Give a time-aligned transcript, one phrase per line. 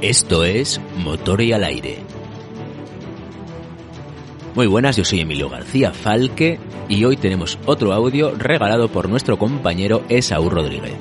[0.00, 1.98] Esto es Motor y al aire.
[4.54, 6.58] Muy buenas, yo soy Emilio García Falque
[6.88, 10.94] y hoy tenemos otro audio regalado por nuestro compañero Esaú Rodríguez.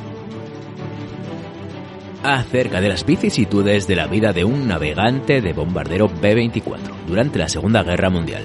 [2.24, 6.78] Acerca de las vicisitudes de la vida de un navegante de bombardero B-24
[7.08, 8.44] durante la Segunda Guerra Mundial.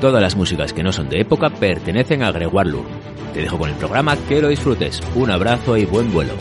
[0.00, 2.95] Todas las músicas que no son de época pertenecen a Gregoire Lourdes.
[3.36, 4.98] Te dejo con el programa, que lo disfrutes.
[5.14, 6.32] Un abrazo y buen vuelo.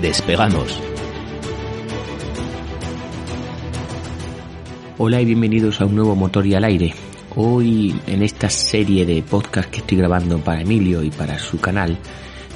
[0.00, 0.80] Despegamos.
[4.96, 6.94] Hola y bienvenidos a un nuevo Motor y al aire.
[7.36, 11.98] Hoy en esta serie de podcast que estoy grabando para Emilio y para su canal,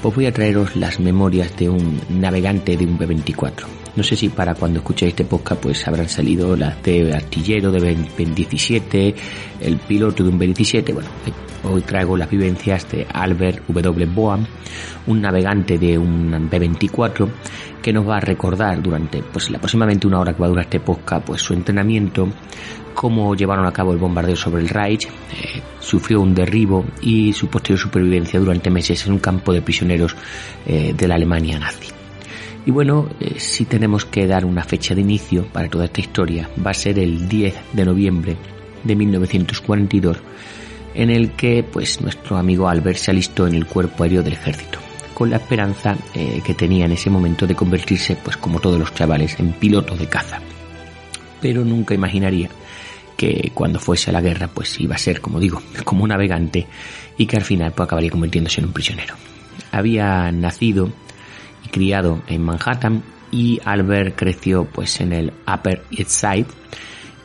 [0.00, 3.81] pues voy a traeros las memorias de un navegante de un B-24.
[3.94, 7.80] No sé si para cuando escuchéis este podcast pues habrán salido las de artillero de
[7.80, 9.14] B-17,
[9.60, 11.10] el piloto de un B-17, bueno,
[11.64, 14.06] hoy traigo las vivencias de Albert W.
[14.06, 14.46] Boam,
[15.06, 17.28] un navegante de un B-24
[17.82, 20.80] que nos va a recordar durante pues aproximadamente una hora que va a durar este
[20.80, 22.28] podcast pues su entrenamiento,
[22.94, 27.48] cómo llevaron a cabo el bombardeo sobre el Reich, eh, sufrió un derribo y su
[27.48, 30.16] posterior supervivencia durante meses en un campo de prisioneros
[30.64, 32.01] eh, de la Alemania nazi.
[32.64, 36.48] Y bueno, eh, si tenemos que dar una fecha de inicio para toda esta historia,
[36.64, 38.36] va a ser el 10 de noviembre
[38.84, 40.18] de 1942,
[40.94, 44.78] en el que pues nuestro amigo Albert se alistó en el cuerpo aéreo del ejército,
[45.14, 48.94] con la esperanza eh, que tenía en ese momento de convertirse, pues como todos los
[48.94, 50.40] chavales, en piloto de caza.
[51.40, 52.48] Pero nunca imaginaría
[53.16, 56.66] que cuando fuese a la guerra, pues iba a ser, como digo, como un navegante
[57.18, 59.16] y que al final pues, acabaría convirtiéndose en un prisionero.
[59.72, 60.90] Había nacido
[61.70, 66.46] criado en Manhattan y Albert creció pues en el Upper East Side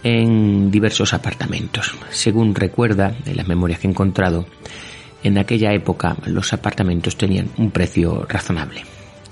[0.04, 1.94] en diversos apartamentos.
[2.10, 4.46] Según recuerda en las memorias que he encontrado,
[5.24, 8.84] en aquella época los apartamentos tenían un precio razonable.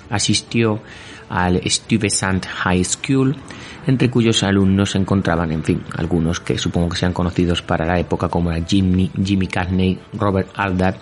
[0.09, 0.81] Asistió
[1.30, 3.36] al Stuyvesant High School,
[3.88, 7.99] entre cuyos alumnos se encontraban, en fin, algunos que supongo que sean conocidos para la
[7.99, 10.98] época como Jimmy, Jimmy Cagney, Robert Aldar,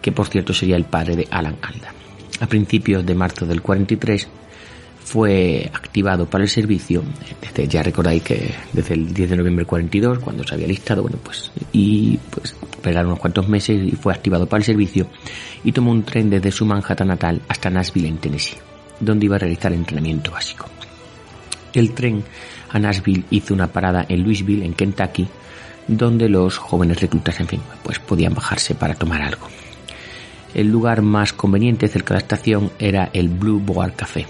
[0.00, 1.95] que por cierto sería el padre de Alan Aldar.
[2.40, 4.28] A principios de marzo del 43
[5.04, 7.02] fue activado para el servicio,
[7.40, 11.02] desde, ya recordáis que desde el 10 de noviembre del 42, cuando se había listado,
[11.02, 15.06] bueno, pues, y pues esperaron unos cuantos meses y fue activado para el servicio
[15.62, 18.58] y tomó un tren desde su Manhattan natal hasta Nashville en Tennessee,
[18.98, 20.68] donde iba a realizar entrenamiento básico.
[21.72, 22.24] El tren
[22.70, 25.28] a Nashville hizo una parada en Louisville, en Kentucky,
[25.86, 29.46] donde los jóvenes reclutas, en fin, pues podían bajarse para tomar algo.
[30.56, 34.26] El lugar más conveniente cerca de la estación era el Blue Boar Café.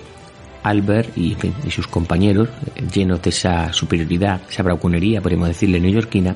[0.64, 1.36] Albert y,
[1.70, 2.48] sus compañeros,
[2.92, 6.34] llenos de esa superioridad, esa bravuconería, podríamos decirle, neoyorquina,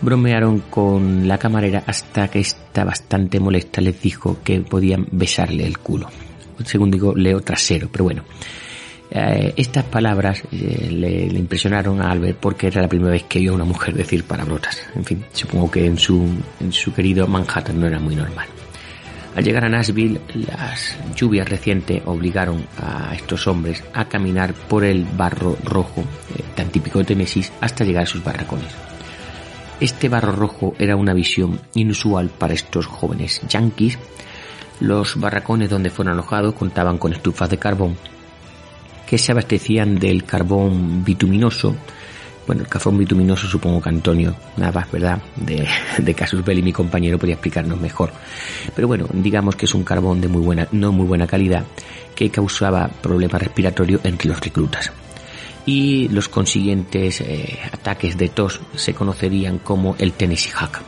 [0.00, 5.78] bromearon con la camarera hasta que esta bastante molesta les dijo que podían besarle el
[5.78, 6.08] culo.
[6.64, 8.22] Según digo, leo trasero, pero bueno.
[9.10, 13.50] Eh, estas palabras eh, le, impresionaron a Albert porque era la primera vez que oyó
[13.50, 14.80] a una mujer decir palabrotas.
[14.94, 16.28] En fin, supongo que en su,
[16.60, 18.46] en su querido Manhattan no era muy normal.
[19.36, 25.04] Al llegar a Nashville, las lluvias recientes obligaron a estos hombres a caminar por el
[25.04, 28.74] barro rojo, eh, tan típico de Tennessee, hasta llegar a sus barracones.
[29.78, 33.98] Este barro rojo era una visión inusual para estos jóvenes yanquis.
[34.80, 37.96] Los barracones donde fueron alojados contaban con estufas de carbón
[39.10, 41.74] que se abastecían del carbón bituminoso.
[42.50, 45.22] Bueno, el carbón bituminoso supongo que Antonio Navas, ¿verdad?
[45.36, 45.68] De,
[45.98, 48.10] de Casus Belli, mi compañero, podría explicarnos mejor.
[48.74, 51.64] Pero bueno, digamos que es un carbón de muy buena, no muy buena calidad,
[52.12, 54.90] que causaba problemas respiratorios entre los reclutas.
[55.64, 60.82] Y los consiguientes eh, ataques de tos se conocerían como el Tennessee Hack.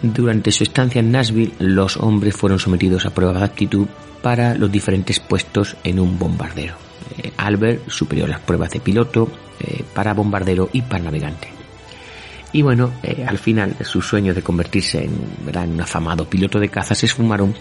[0.00, 3.86] Durante su estancia en Nashville, los hombres fueron sometidos a pruebas de aptitud
[4.22, 6.89] para los diferentes puestos en un bombardero.
[7.18, 9.28] Eh, Albert superó las pruebas de piloto,
[9.60, 11.48] eh, para bombardero y para navegante.
[12.52, 16.94] Y bueno, eh, al final sus sueños de convertirse en, un afamado piloto de caza
[16.94, 17.54] se esfumaron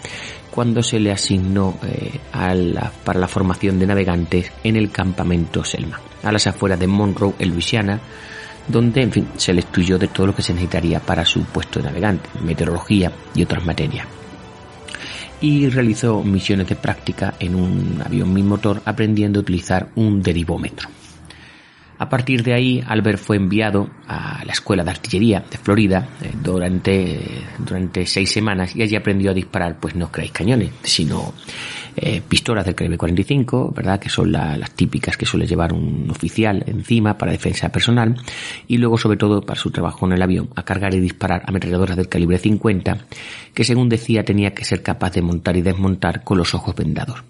[0.50, 1.78] cuando se le asignó
[3.04, 7.52] para la formación de navegantes en el campamento Selma, a las afueras de Monroe, en
[7.52, 8.00] Luisiana,
[8.68, 11.80] donde, en fin, se le instruyó de todo lo que se necesitaría para su puesto
[11.80, 14.19] de navegante, meteorología y otras materias.
[15.42, 20.90] Y realizó misiones de práctica en un avión motor aprendiendo a utilizar un derivómetro.
[22.00, 26.32] A partir de ahí, Albert fue enviado a la Escuela de Artillería de Florida eh,
[26.42, 27.20] durante,
[27.58, 31.34] durante seis semanas y allí aprendió a disparar, pues no creáis cañones, sino
[31.96, 34.00] eh, pistolas del Calibre 45, ¿verdad?
[34.00, 38.16] Que son las típicas que suele llevar un oficial encima para defensa personal.
[38.68, 41.98] Y luego, sobre todo, para su trabajo en el avión, a cargar y disparar ametralladoras
[41.98, 42.98] del calibre 50,
[43.54, 47.24] que según decía tenía que ser capaz de montar y desmontar con los ojos vendados.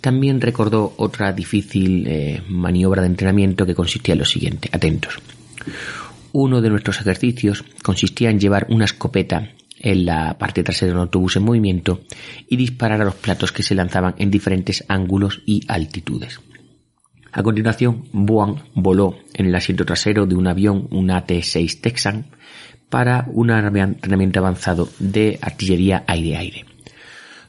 [0.00, 4.68] También recordó otra difícil eh, maniobra de entrenamiento que consistía en lo siguiente.
[4.72, 5.18] Atentos.
[6.32, 9.50] Uno de nuestros ejercicios consistía en llevar una escopeta
[9.86, 12.00] en la parte trasera de un autobús en movimiento
[12.48, 16.40] y disparar a los platos que se lanzaban en diferentes ángulos y altitudes.
[17.30, 22.26] A continuación, Boan voló en el asiento trasero de un avión, un AT-6 Texan,
[22.90, 26.64] para un entrenamiento avanzado de artillería aire-aire.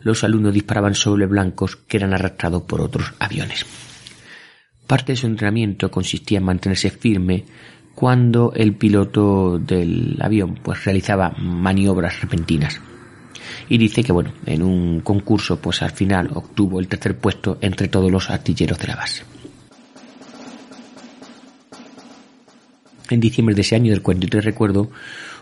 [0.01, 3.66] Los alumnos disparaban sobre blancos que eran arrastrados por otros aviones.
[4.86, 7.45] Parte de su entrenamiento consistía en mantenerse firme
[7.97, 12.79] cuando el piloto del avión pues realizaba maniobras repentinas.
[13.69, 17.88] Y dice que bueno, en un concurso pues al final obtuvo el tercer puesto entre
[17.88, 19.23] todos los artilleros de la base.
[23.09, 24.91] En diciembre de ese año del 43 recuerdo,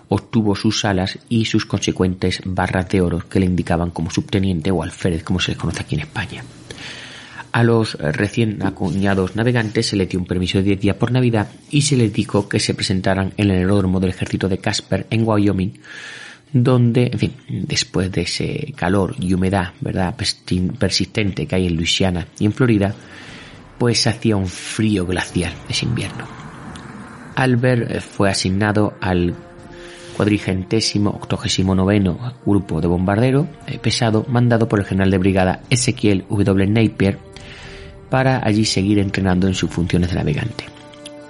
[0.07, 4.81] obtuvo sus alas y sus consecuentes barras de oro que le indicaban como subteniente o
[4.81, 6.41] alférez, como se les conoce aquí en España.
[7.55, 11.47] A los recién acuñados navegantes se les dio un permiso de 10 días por Navidad
[11.71, 15.25] y se les dijo que se presentaran en el aeródromo del ejército de Casper en
[15.25, 15.71] Wyoming,
[16.51, 20.17] donde, en fin, después de ese calor y humedad, ¿verdad?,
[20.77, 22.93] persistente que hay en Luisiana y en Florida,
[23.77, 26.27] pues hacía un frío glacial ese invierno.
[27.37, 29.33] Albert fue asignado al
[30.17, 36.25] cuadrigentésimo octogésimo noveno grupo de bombardero eh, pesado mandado por el general de brigada Ezequiel
[36.29, 36.67] W.
[36.67, 37.17] Napier
[38.09, 40.65] para allí seguir entrenando en sus funciones de navegante.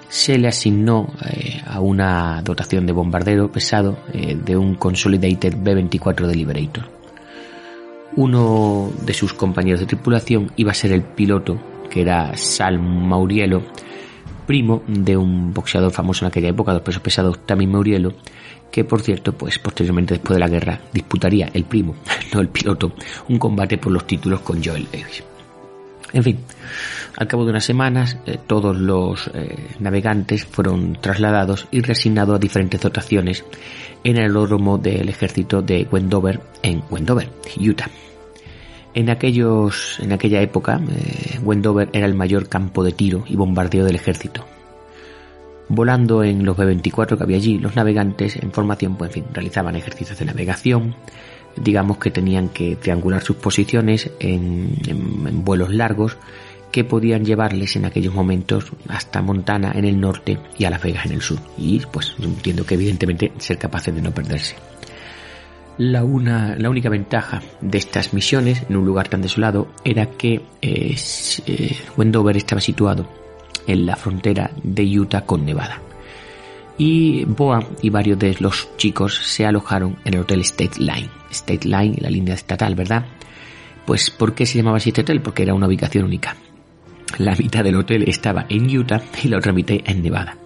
[0.08, 6.26] Se le asignó eh, a una dotación de bombardero pesado eh, de un Consolidated B-24
[6.26, 6.84] de Liberator.
[8.14, 11.58] Uno de sus compañeros de tripulación iba a ser el piloto,
[11.90, 13.62] que era Sal Maurielo,
[14.46, 18.14] primo de un boxeador famoso en aquella época, dos pesos pesados, Tammy Maurielo,
[18.70, 21.96] que por cierto, pues posteriormente después de la guerra disputaría el primo,
[22.32, 22.92] no el piloto,
[23.28, 25.24] un combate por los títulos con Joel Davis.
[26.16, 26.38] En fin,
[27.18, 32.38] al cabo de unas semanas, eh, todos los eh, navegantes fueron trasladados y reasignados a
[32.38, 33.44] diferentes dotaciones
[34.02, 37.28] en el aeródromo del ejército de Wendover, en Wendover,
[37.60, 37.90] Utah.
[38.94, 43.84] En, aquellos, en aquella época, eh, Wendover era el mayor campo de tiro y bombardeo
[43.84, 44.46] del ejército.
[45.68, 49.76] Volando en los B-24 que había allí, los navegantes en formación, pues en fin, realizaban
[49.76, 50.94] ejercicios de navegación,
[51.56, 56.16] digamos que tenían que triangular sus posiciones en, vuelos largos
[56.70, 61.06] que podían llevarles en aquellos momentos hasta Montana en el norte y a Las Vegas
[61.06, 61.38] en el sur.
[61.56, 64.56] Y pues entiendo que evidentemente ser capaces de no perderse.
[65.78, 70.42] La, una, la única ventaja de estas misiones en un lugar tan desolado era que
[70.62, 70.96] eh,
[71.46, 73.08] eh, Wendover estaba situado
[73.66, 75.82] en la frontera de Utah con Nevada
[76.78, 81.08] y Boa y varios de los chicos se alojaron en el hotel State Line.
[81.36, 83.06] State Line, la línea estatal, ¿verdad?
[83.86, 85.20] Pues ¿por qué se llamaba así este hotel?
[85.20, 86.36] Porque era una ubicación única.
[87.18, 90.36] La mitad del hotel estaba en Utah y la otra mitad en Nevada.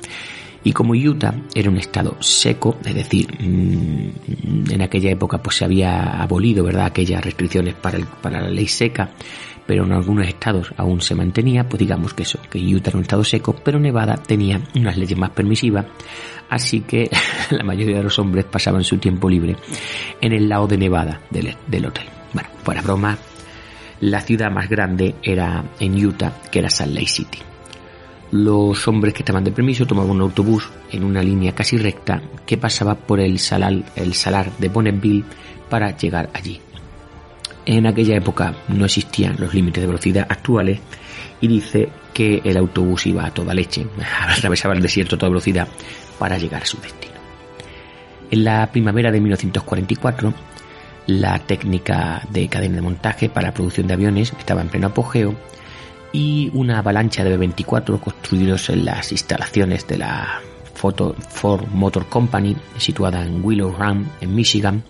[0.63, 5.65] Y como Utah era un estado seco, es decir, mm, en aquella época pues se
[5.65, 9.11] había abolido, ¿verdad?, aquellas restricciones para, para la ley seca,
[9.71, 13.05] pero en algunos estados aún se mantenía, pues digamos que eso, que Utah era un
[13.05, 15.87] estado seco, pero Nevada tenía unas leyes más permisivas,
[16.49, 17.09] así que
[17.51, 19.55] la mayoría de los hombres pasaban su tiempo libre
[20.21, 22.05] en el lado de Nevada del, hotel.
[22.33, 23.17] Bueno, fuera broma,
[24.01, 27.39] la ciudad más grande era en Utah, que era Salt Lake City.
[28.33, 32.59] Los hombres que estaban de permiso tomaban un autobús en una línea casi recta que
[32.59, 35.27] pasaba por el salar de Bonneville
[35.69, 36.61] para llegar allí.
[37.67, 40.81] En aquella época no existían los límites de velocidad actuales
[41.41, 43.87] y dice que el autobús iba a toda leche,
[44.29, 45.69] atravesaba el desierto a toda velocidad
[46.19, 47.15] para llegar a su destino.
[48.31, 50.35] En la primavera de 1944,
[51.07, 55.35] la técnica de cadena de montaje para producción de aviones estaba en pleno apogeo
[56.13, 60.41] y una avalancha de B-24 construidos en las instalaciones de la
[60.75, 64.83] Ford Motor Company situada en Willow Run, en Michigan,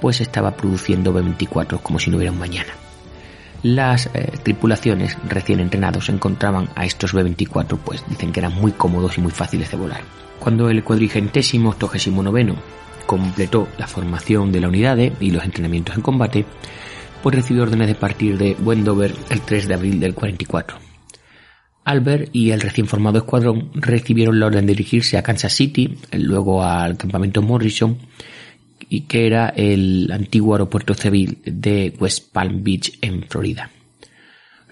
[0.00, 2.72] pues estaba produciendo B-24 como si no hubiera un mañana.
[3.62, 9.16] Las eh, tripulaciones recién entrenados encontraban a estos B-24, pues dicen que eran muy cómodos
[9.16, 10.02] y muy fáciles de volar.
[10.38, 12.56] Cuando el cuadrigentésimo octogésimo noveno
[13.06, 16.44] completó la formación de la unidad y los entrenamientos en combate,
[17.22, 20.76] pues recibió órdenes de partir de Wendover el 3 de abril del 44.
[21.84, 26.62] Albert y el recién formado escuadrón recibieron la orden de dirigirse a Kansas City, luego
[26.62, 27.98] al campamento Morrison
[28.88, 33.70] y que era el antiguo aeropuerto civil de West Palm Beach en Florida.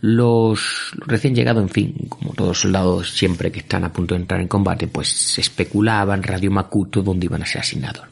[0.00, 4.22] Los recién llegados, en fin, como todos los soldados siempre que están a punto de
[4.22, 8.06] entrar en combate, pues se especulaban Radio Makuto dónde iban a ser asignados.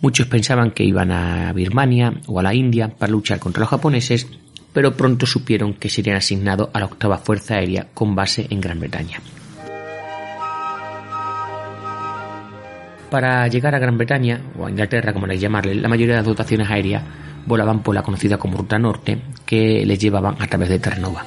[0.00, 4.28] Muchos pensaban que iban a Birmania o a la India para luchar contra los japoneses,
[4.72, 8.78] pero pronto supieron que serían asignados a la octava Fuerza Aérea con base en Gran
[8.78, 9.20] Bretaña.
[13.10, 16.26] Para llegar a Gran Bretaña, o a Inglaterra como les llamarle, la mayoría de las
[16.26, 17.02] dotaciones aéreas
[17.46, 21.24] volaban por la conocida como Ruta Norte, que les llevaban a través de Terranova.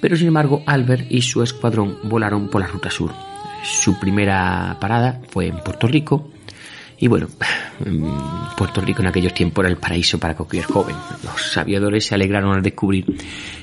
[0.00, 3.10] Pero sin embargo, Albert y su escuadrón volaron por la Ruta Sur.
[3.64, 6.30] Su primera parada fue en Puerto Rico,
[6.98, 7.26] y bueno,
[8.56, 10.94] Puerto Rico en aquellos tiempos era el paraíso para cualquier joven.
[11.24, 13.04] Los aviadores se alegraron al descubrir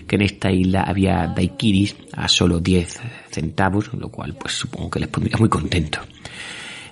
[0.05, 2.99] que en esta isla había daiquiris a solo 10
[3.31, 6.01] centavos, lo cual pues supongo que les pondría muy contentos.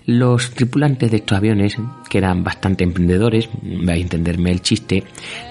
[0.07, 1.75] Los tripulantes de estos aviones,
[2.09, 3.49] que eran bastante emprendedores,
[3.85, 5.03] va a entenderme el chiste,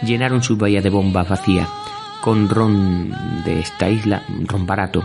[0.02, 1.68] llenaron sus bahías de bombas vacías
[2.22, 3.10] con ron
[3.44, 5.04] de esta isla, ron barato,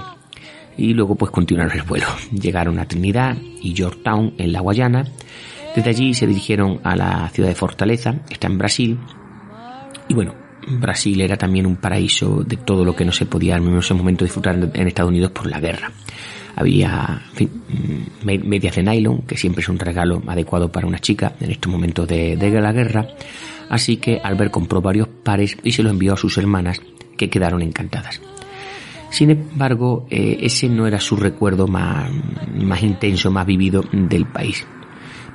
[0.77, 2.08] y luego pues continuaron el vuelo.
[2.31, 5.05] Llegaron a Trinidad y Yorktown en la Guayana.
[5.75, 9.00] Desde allí se dirigieron a la ciudad de Fortaleza, está en Brasil.
[10.08, 10.34] Y bueno,
[10.79, 14.24] Brasil era también un paraíso de todo lo que no se podía en ese momento
[14.24, 15.91] disfrutar en Estados Unidos por la guerra.
[16.55, 17.22] Había
[18.24, 22.08] medias de nylon, que siempre es un regalo adecuado para una chica en estos momentos
[22.08, 23.08] de, la guerra.
[23.70, 26.81] Así que Albert compró varios pares y se los envió a sus hermanas,
[27.17, 28.22] que quedaron encantadas.
[29.10, 32.10] Sin embargo, eh, ese no era su recuerdo más,
[32.55, 34.65] más intenso, más vivido del país.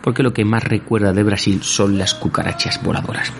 [0.03, 3.33] Porque lo que más recuerda de Brasil son las cucarachas voladoras.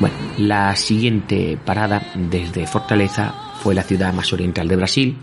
[0.00, 5.16] Bueno, la siguiente parada desde Fortaleza fue la ciudad más oriental de Brasil,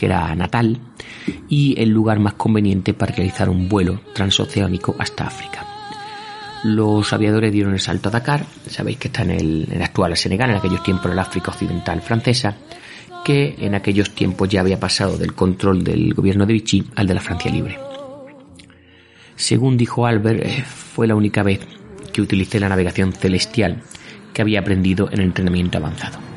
[0.00, 0.80] que era Natal,
[1.46, 5.66] y el lugar más conveniente para realizar un vuelo transoceánico hasta África.
[6.64, 10.56] Los aviadores dieron el salto a Dakar, sabéis que está en el, actual Senegal, en
[10.56, 12.56] aquellos tiempos el África Occidental francesa,
[13.22, 17.14] que en aquellos tiempos ya había pasado del control del gobierno de Vichy al de
[17.14, 17.78] la Francia Libre.
[19.36, 21.60] Según dijo Albert, eh, fue la única vez
[22.10, 23.82] que utilicé la navegación celestial
[24.32, 26.29] que había aprendido en el entrenamiento avanzado.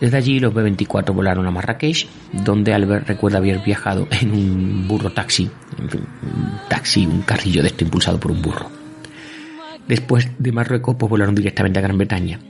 [0.00, 5.10] Desde allí los B-24 volaron a Marrakech, donde Albert recuerda haber viajado en un burro
[5.10, 8.70] taxi, en fin, un taxi, un carrillo de esto impulsado por un burro.
[9.88, 12.40] Después de Marruecos, pues volaron directamente a Gran Bretaña.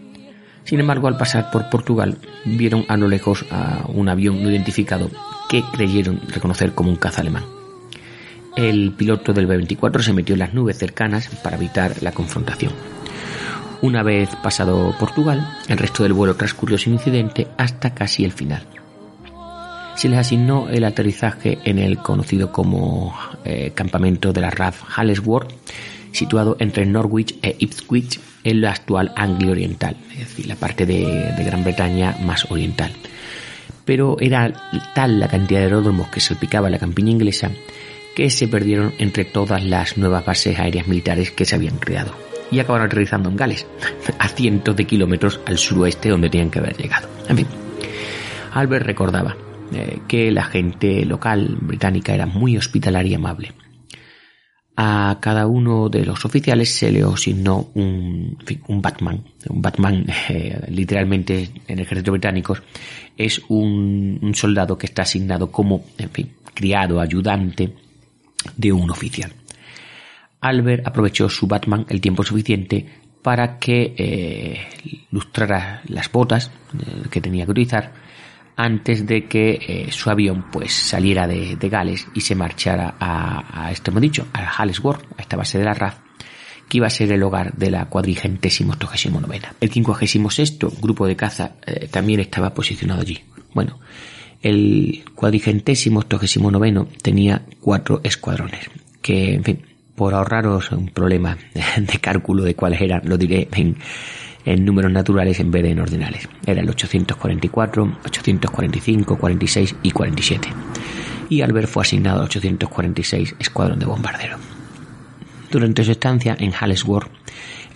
[0.64, 5.10] Sin embargo, al pasar por Portugal, vieron a lo lejos a un avión no identificado
[5.48, 7.44] que creyeron reconocer como un caza alemán.
[8.56, 12.72] El piloto del B-24 se metió en las nubes cercanas para evitar la confrontación.
[13.82, 18.66] Una vez pasado Portugal, el resto del vuelo transcurrió sin incidente hasta casi el final.
[19.96, 23.14] Se les asignó el aterrizaje en el conocido como
[23.44, 25.52] eh, campamento de la RAF Hallesworth,
[26.12, 31.32] situado entre Norwich e Ipswich en la actual Anglia Oriental, es decir, la parte de,
[31.36, 32.92] de Gran Bretaña más oriental.
[33.84, 37.50] Pero era tal la cantidad de aeródromos que salpicaba la campiña inglesa
[38.14, 42.58] que se perdieron entre todas las nuevas bases aéreas militares que se habían creado y
[42.58, 43.66] acabaron aterrizando en Gales,
[44.18, 47.08] a cientos de kilómetros al suroeste donde tenían que haber llegado.
[47.28, 47.46] En fin,
[48.52, 49.36] Albert recordaba
[49.72, 53.52] eh, que la gente local británica era muy hospitalaria y amable.
[54.78, 58.36] A cada uno de los oficiales se le asignó un,
[58.68, 59.24] un Batman.
[59.48, 62.56] Un Batman, eh, literalmente en el ejército británico,
[63.16, 67.72] es un, un soldado que está asignado como, en fin, criado, ayudante
[68.56, 69.32] de un oficial.
[70.40, 72.86] Albert aprovechó su Batman el tiempo suficiente
[73.22, 74.58] para que eh,
[75.10, 77.92] lustrara las botas eh, que tenía que utilizar
[78.54, 83.72] antes de que eh, su avión pues saliera de, Gales y se marchara a, a
[83.72, 85.98] esto hemos dicho, a Hallesworth, a esta base de la RAF,
[86.68, 89.52] que iba a ser el hogar de la cuadrigentésimo octogésimo novena.
[89.60, 91.56] El quincuagésimo sexto grupo de caza
[91.90, 93.20] también estaba posicionado allí.
[93.52, 93.80] Bueno,
[94.40, 98.70] el cuadrigentésimo octogésimo noveno tenía cuatro escuadrones,
[99.02, 99.62] que en fin,
[99.96, 101.36] por ahorraros un problema
[101.76, 106.28] de cálculo de cuáles eran, lo diré en, números naturales en vez de en ordinales.
[106.46, 110.48] Era el 844, 845, 46 y 47.
[111.30, 114.36] Y Albert fue asignado al 846 Escuadrón de Bombardero.
[115.50, 117.10] Durante su estancia en Hallesworth,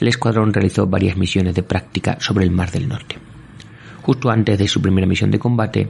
[0.00, 3.29] el escuadrón realizó varias misiones de práctica sobre el Mar del Norte.
[4.02, 5.88] Justo antes de su primera misión de combate,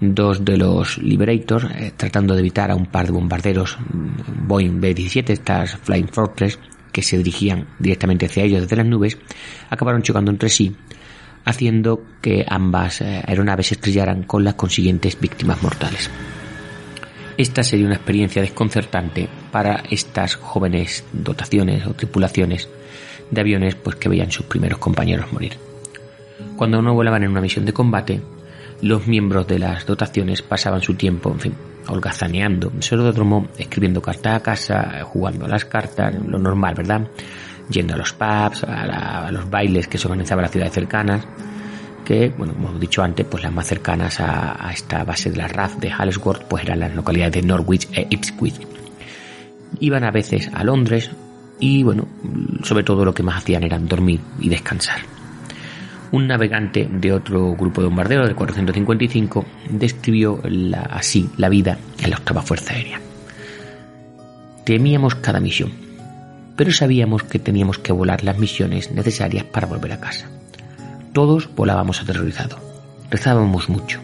[0.00, 4.80] dos de los Liberators, eh, tratando de evitar a un par de bombarderos mm, Boeing
[4.80, 6.58] B-17, estas Flying Fortress,
[6.90, 9.18] que se dirigían directamente hacia ellos desde las nubes,
[9.70, 10.74] acabaron chocando entre sí,
[11.44, 16.10] haciendo que ambas eh, aeronaves se estrellaran con las consiguientes víctimas mortales.
[17.36, 22.68] Esta sería una experiencia desconcertante para estas jóvenes dotaciones o tripulaciones
[23.30, 25.71] de aviones pues que veían sus primeros compañeros morir.
[26.56, 28.20] Cuando no volaban en una misión de combate,
[28.82, 31.54] los miembros de las dotaciones pasaban su tiempo, en fin,
[31.86, 37.08] holgazaneando en escribiendo cartas a casa, jugando a las cartas, lo normal, ¿verdad?
[37.70, 41.26] Yendo a los pubs, a, los bailes que se organizaban en las ciudades cercanas,
[42.04, 45.48] que, bueno, como hemos dicho antes, pues las más cercanas a, esta base de la
[45.48, 48.60] RAF de Hallsworth, pues eran las localidades de Norwich e Ipswich.
[49.80, 51.10] Iban a veces a Londres
[51.60, 52.06] y, bueno,
[52.64, 55.21] sobre todo lo que más hacían era dormir y descansar.
[56.12, 60.40] Un navegante de otro grupo de bombarderos del 455 describió
[60.90, 63.00] así la vida en la octava Fuerza Aérea.
[64.64, 65.72] Temíamos cada misión,
[66.54, 70.28] pero sabíamos que teníamos que volar las misiones necesarias para volver a casa.
[71.14, 72.60] Todos volábamos aterrorizados.
[73.10, 73.98] Rezábamos mucho.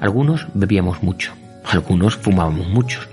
[0.00, 1.34] Algunos bebíamos mucho.
[1.64, 3.08] Algunos fumábamos muchos.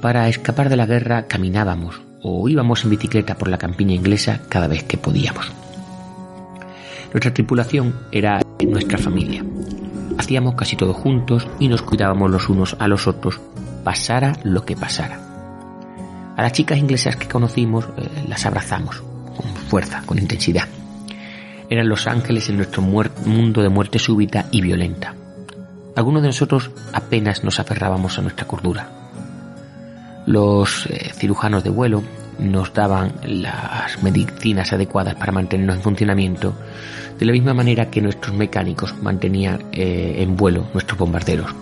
[0.00, 4.66] Para escapar de la guerra caminábamos o íbamos en bicicleta por la campiña inglesa cada
[4.66, 5.52] vez que podíamos.
[7.12, 9.44] Nuestra tripulación era nuestra familia.
[10.18, 13.40] Hacíamos casi todo juntos y nos cuidábamos los unos a los otros,
[13.84, 15.20] pasara lo que pasara.
[16.36, 19.02] A las chicas inglesas que conocimos eh, las abrazamos,
[19.36, 20.68] con fuerza, con intensidad
[21.70, 25.14] eran los ángeles en nuestro mundo de muerte súbita y violenta.
[25.94, 28.88] Algunos de nosotros apenas nos aferrábamos a nuestra cordura.
[30.26, 32.02] Los eh, cirujanos de vuelo
[32.40, 36.54] nos daban las medicinas adecuadas para mantenernos en funcionamiento,
[37.18, 41.54] de la misma manera que nuestros mecánicos mantenían eh, en vuelo nuestros bombarderos.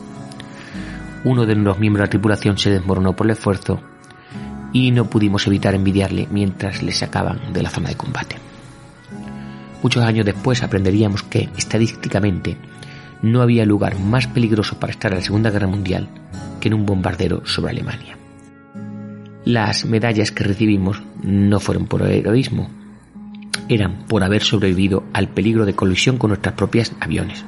[1.25, 3.81] Uno de los miembros de la tripulación se desmoronó por el esfuerzo
[4.73, 8.37] y no pudimos evitar envidiarle mientras le sacaban de la zona de combate.
[9.83, 12.57] Muchos años después aprenderíamos que, estadísticamente,
[13.23, 16.09] no había lugar más peligroso para estar en la Segunda Guerra Mundial
[16.61, 18.17] que en un bombardero sobre Alemania.
[19.45, 22.69] Las medallas que recibimos no fueron por heroísmo,
[23.69, 27.45] eran por haber sobrevivido al peligro de colisión con nuestros propios aviones,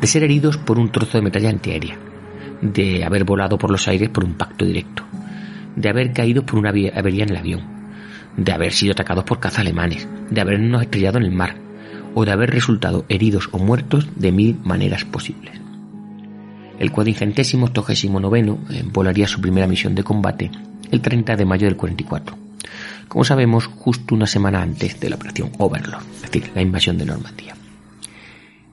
[0.00, 1.96] de ser heridos por un trozo de metralla antiaérea,
[2.62, 5.04] de haber volado por los aires por un pacto directo,
[5.76, 7.60] de haber caído por una avería en el avión,
[8.36, 11.56] de haber sido atacados por cazas alemanes, de habernos estrellado en el mar,
[12.14, 15.60] o de haber resultado heridos o muertos de mil maneras posibles.
[16.78, 20.50] El cuadrigentésimo octogésimo noveno eh, volaría su primera misión de combate
[20.90, 22.36] el 30 de mayo del 44.
[23.08, 27.06] Como sabemos, justo una semana antes de la operación Overlord, es decir, la invasión de
[27.06, 27.54] Normandía.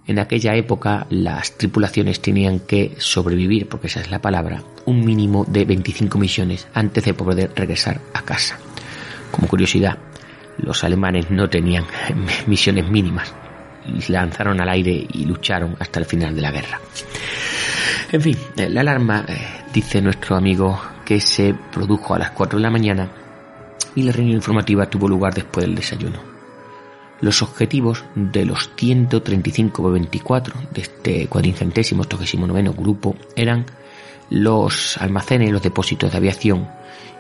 [0.05, 5.45] En aquella época las tripulaciones tenían que sobrevivir, porque esa es la palabra, un mínimo
[5.47, 8.57] de 25 misiones antes de poder regresar a casa.
[9.31, 9.97] Como curiosidad,
[10.57, 11.85] los alemanes no tenían
[12.47, 13.33] misiones mínimas
[13.85, 16.79] y lanzaron al aire y lucharon hasta el final de la guerra.
[18.11, 22.57] En fin, eh, la alarma, eh, dice nuestro amigo, que se produjo a las 4
[22.57, 23.09] de la mañana
[23.95, 26.19] y la reunión informativa tuvo lugar después del desayuno.
[27.21, 32.05] Los objetivos de los 135 B-24 de este cuadrincentésimo,
[32.45, 33.65] noveno grupo eran
[34.29, 36.67] los almacenes, los depósitos de aviación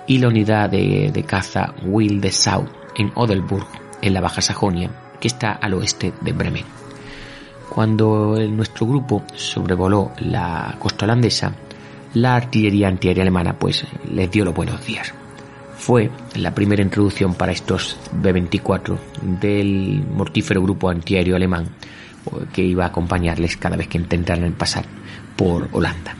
[0.07, 3.67] y la unidad de, de caza Will de Sau en Odelburg,
[4.01, 6.65] en la Baja Sajonia, que está al oeste de Bremen.
[7.69, 11.53] Cuando nuestro grupo sobrevoló la costa holandesa,
[12.13, 15.13] la artillería antiaérea alemana pues les dio los buenos días.
[15.75, 18.97] Fue la primera introducción para estos B-24
[19.39, 21.69] del mortífero grupo antiaéreo alemán
[22.53, 24.85] que iba a acompañarles cada vez que intentaran pasar
[25.35, 26.15] por Holanda.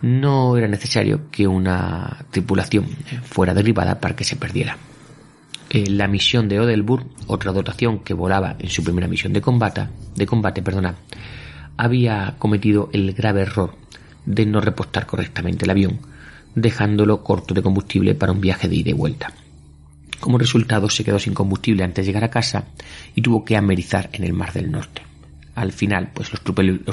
[0.00, 2.86] No era necesario que una tripulación
[3.24, 4.78] fuera derribada para que se perdiera.
[5.70, 9.88] Eh, la misión de Odelburg, otra dotación que volaba en su primera misión de combate,
[10.14, 10.94] de combate perdona,
[11.76, 13.74] había cometido el grave error
[14.28, 15.98] de no repostar correctamente el avión,
[16.54, 19.32] dejándolo corto de combustible para un viaje de ida y vuelta.
[20.20, 22.64] Como resultado se quedó sin combustible antes de llegar a casa
[23.14, 25.02] y tuvo que amerizar en el Mar del Norte.
[25.54, 26.42] Al final, pues los,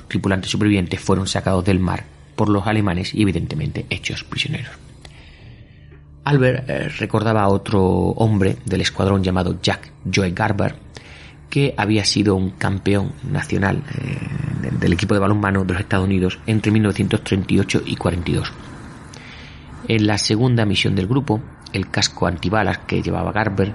[0.07, 4.71] tripulantes supervivientes fueron sacados del mar por los alemanes y evidentemente hechos prisioneros.
[6.23, 10.75] Albert eh, recordaba a otro hombre del escuadrón llamado Jack Joe Garber,
[11.49, 16.39] que había sido un campeón nacional eh, del equipo de balonmano de los Estados Unidos
[16.47, 18.51] entre 1938 y 42.
[19.87, 23.73] En la segunda misión del grupo, el casco antibalas que llevaba Garber,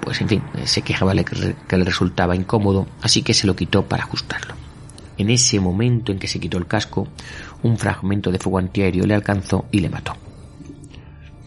[0.00, 3.84] pues en fin, eh, se quejaba que le resultaba incómodo, así que se lo quitó
[3.84, 4.54] para ajustarlo.
[5.16, 7.08] En ese momento en que se quitó el casco,
[7.64, 10.14] un fragmento de fuego antiaéreo le alcanzó y le mató.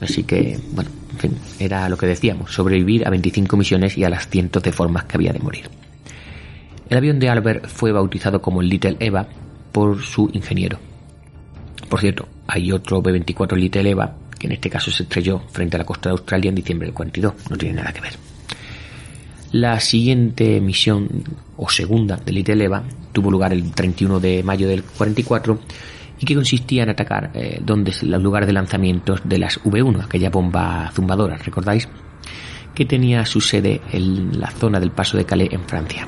[0.01, 4.09] Así que, bueno, en fin, era lo que decíamos, sobrevivir a 25 misiones y a
[4.09, 5.69] las cientos de formas que había de morir.
[6.89, 9.27] El avión de Albert fue bautizado como Little Eva
[9.71, 10.77] por su ingeniero.
[11.89, 15.79] Por cierto, hay otro B-24 Little Eva, que en este caso se estrelló frente a
[15.79, 18.13] la costa de Australia en diciembre del 42, no tiene nada que ver.
[19.51, 21.09] La siguiente misión,
[21.57, 25.59] o segunda, de Little Eva, tuvo lugar el 31 de mayo del 44
[26.21, 30.29] y que consistía en atacar eh, donde los lugares de lanzamientos de las V1, aquella
[30.29, 31.89] bomba zumbadora, ¿recordáis?
[32.75, 36.07] Que tenía su sede en la zona del paso de Calais en Francia.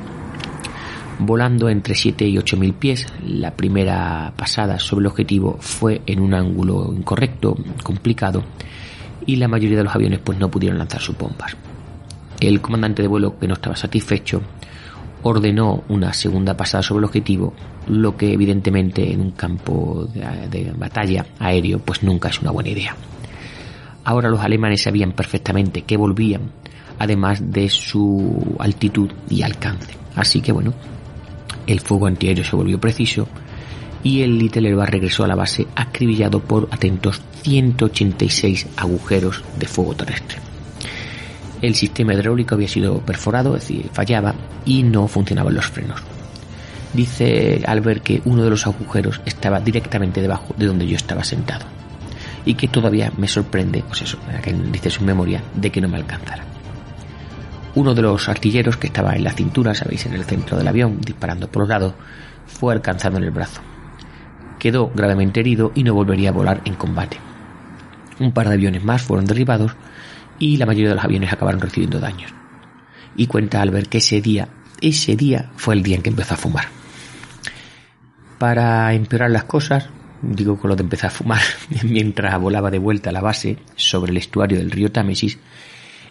[1.18, 6.20] Volando entre 7 y 8 mil pies, la primera pasada sobre el objetivo fue en
[6.20, 8.44] un ángulo incorrecto, complicado,
[9.26, 11.56] y la mayoría de los aviones pues no pudieron lanzar sus bombas.
[12.40, 14.42] El comandante de vuelo, que no estaba satisfecho,
[15.24, 17.54] ordenó una segunda pasada sobre el objetivo,
[17.88, 22.96] lo que evidentemente en un campo de, batalla aéreo pues nunca es una buena idea.
[24.04, 26.52] Ahora los alemanes sabían perfectamente que volvían,
[27.00, 29.94] además de su altitud y alcance.
[30.16, 30.74] Así que bueno,
[31.68, 33.28] el fuego antiaéreo se volvió preciso
[34.04, 39.96] y el Little Elba regresó a la base acribillado por atentos 186 agujeros de fuego
[39.96, 40.53] terrestre
[41.64, 46.04] el sistema hidráulico había sido perforado, es decir, fallaba y no funcionaban los frenos.
[46.94, 51.66] Dice Albert que uno de los agujeros estaba directamente debajo de donde yo estaba sentado
[52.44, 54.18] y que todavía me sorprende, pues eso,
[54.74, 56.44] dice su memoria, de que no me alcanzara.
[57.76, 61.00] Uno de los artilleros que estaba en la cintura, sabéis, en el centro del avión,
[61.00, 61.94] disparando por los lados,
[62.46, 63.62] fue alcanzado en el brazo.
[64.60, 67.18] Quedó gravemente herido y no volvería a volar en combate.
[68.20, 69.78] Un par de aviones más fueron derribados
[70.44, 72.34] y la mayoría de los aviones acabaron recibiendo daños.
[73.16, 74.50] Y cuenta Albert que ese día,
[74.82, 76.66] ese día fue el día en que empezó a fumar.
[78.40, 79.88] Para empeorar las cosas,
[80.22, 81.40] digo con lo de empezar a fumar,
[81.84, 85.40] mientras volaba de vuelta a la base sobre el estuario del río Támesis,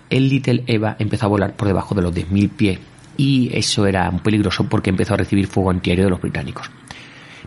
[0.09, 2.79] el Little Eva empezó a volar por debajo de los 10.000 pies
[3.19, 6.71] y eso era peligroso porque empezó a recibir fuego antiaéreo de los británicos.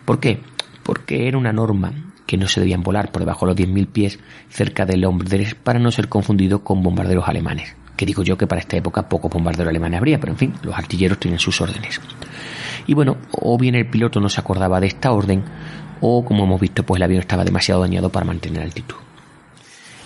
[0.04, 0.38] ¿Por qué?
[0.84, 1.92] Porque era una norma
[2.26, 5.78] que no se debían volar por debajo de los 10.000 pies cerca del Londres para
[5.78, 7.76] no ser confundido con bombarderos alemanes.
[7.96, 10.74] Que digo yo que para esta época poco bombardero alemanes habría, pero en fin, los
[10.74, 12.00] artilleros tienen sus órdenes.
[12.86, 15.44] Y bueno, o bien el piloto no se acordaba de esta orden,
[16.00, 18.96] o como hemos visto, pues el avión estaba demasiado dañado para mantener altitud.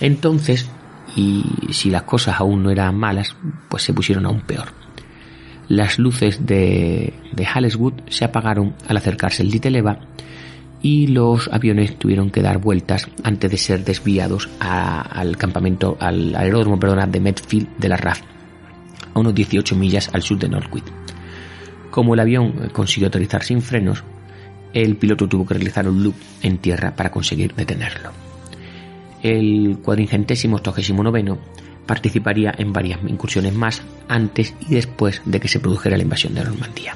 [0.00, 0.70] Entonces,
[1.16, 3.34] y si las cosas aún no eran malas,
[3.68, 4.72] pues se pusieron aún peor.
[5.68, 10.00] Las luces de, de Halleswood se apagaron al acercarse el Diteleva
[10.82, 16.78] y los aviones tuvieron que dar vueltas antes de ser desviados al campamento, al aeródromo
[16.78, 18.22] perdona, de Medfield de la RAF,
[19.14, 20.84] a unos 18 millas al sur de Northwood.
[21.90, 24.04] Como el avión consiguió aterrizar sin frenos,
[24.72, 28.10] el piloto tuvo que realizar un loop en tierra para conseguir detenerlo.
[29.22, 31.38] El cuadringentésimo octogésimo noveno
[31.84, 36.44] participaría en varias incursiones más antes y después de que se produjera la invasión de
[36.44, 36.94] Normandía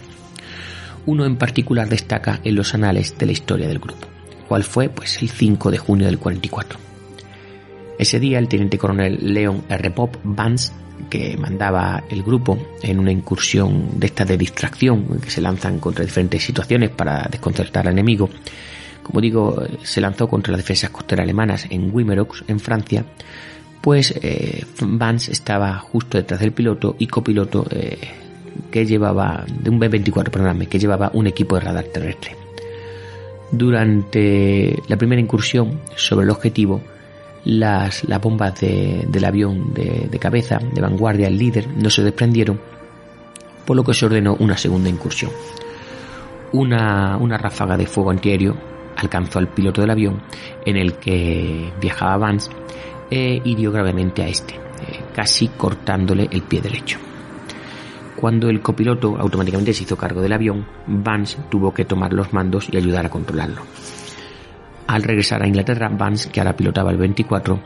[1.07, 4.07] uno en particular destaca en los anales de la historia del grupo,
[4.49, 6.79] cual fue pues el 5 de junio del 44.
[7.99, 9.91] Ese día el teniente coronel Leon R.
[9.91, 10.73] Pop Vance,
[11.11, 16.05] que mandaba el grupo en una incursión de esta de distracción, que se lanzan contra
[16.05, 18.31] diferentes situaciones para desconcertar al enemigo,
[19.03, 23.05] como digo, se lanzó contra las defensas costeras alemanas en Wimerox, en Francia,
[23.81, 27.99] pues eh, Vance estaba justo detrás del piloto y copiloto eh,
[28.71, 32.37] que llevaba, de un B-24, perdóname, que llevaba un equipo de radar terrestre.
[33.51, 36.81] Durante la primera incursión sobre el objetivo,
[37.45, 42.61] las, las bombas del avión de, cabeza, de vanguardia, el líder, no se desprendieron,
[43.65, 45.31] por lo que se ordenó una segunda incursión.
[46.53, 48.57] Una, una ráfaga de fuego antiaéreo
[48.97, 50.23] alcanzó al piloto del avión
[50.65, 52.51] en el que viajaba Vance
[53.11, 56.99] e hirió gravemente a este, eh, casi cortándole el pie derecho.
[58.17, 62.69] Cuando el copiloto automáticamente se hizo cargo del avión, Vance tuvo que tomar los mandos
[62.71, 63.63] y ayudar a controlarlo.
[64.87, 67.59] Al regresar a Inglaterra, Vance, que ahora pilotaba el 24,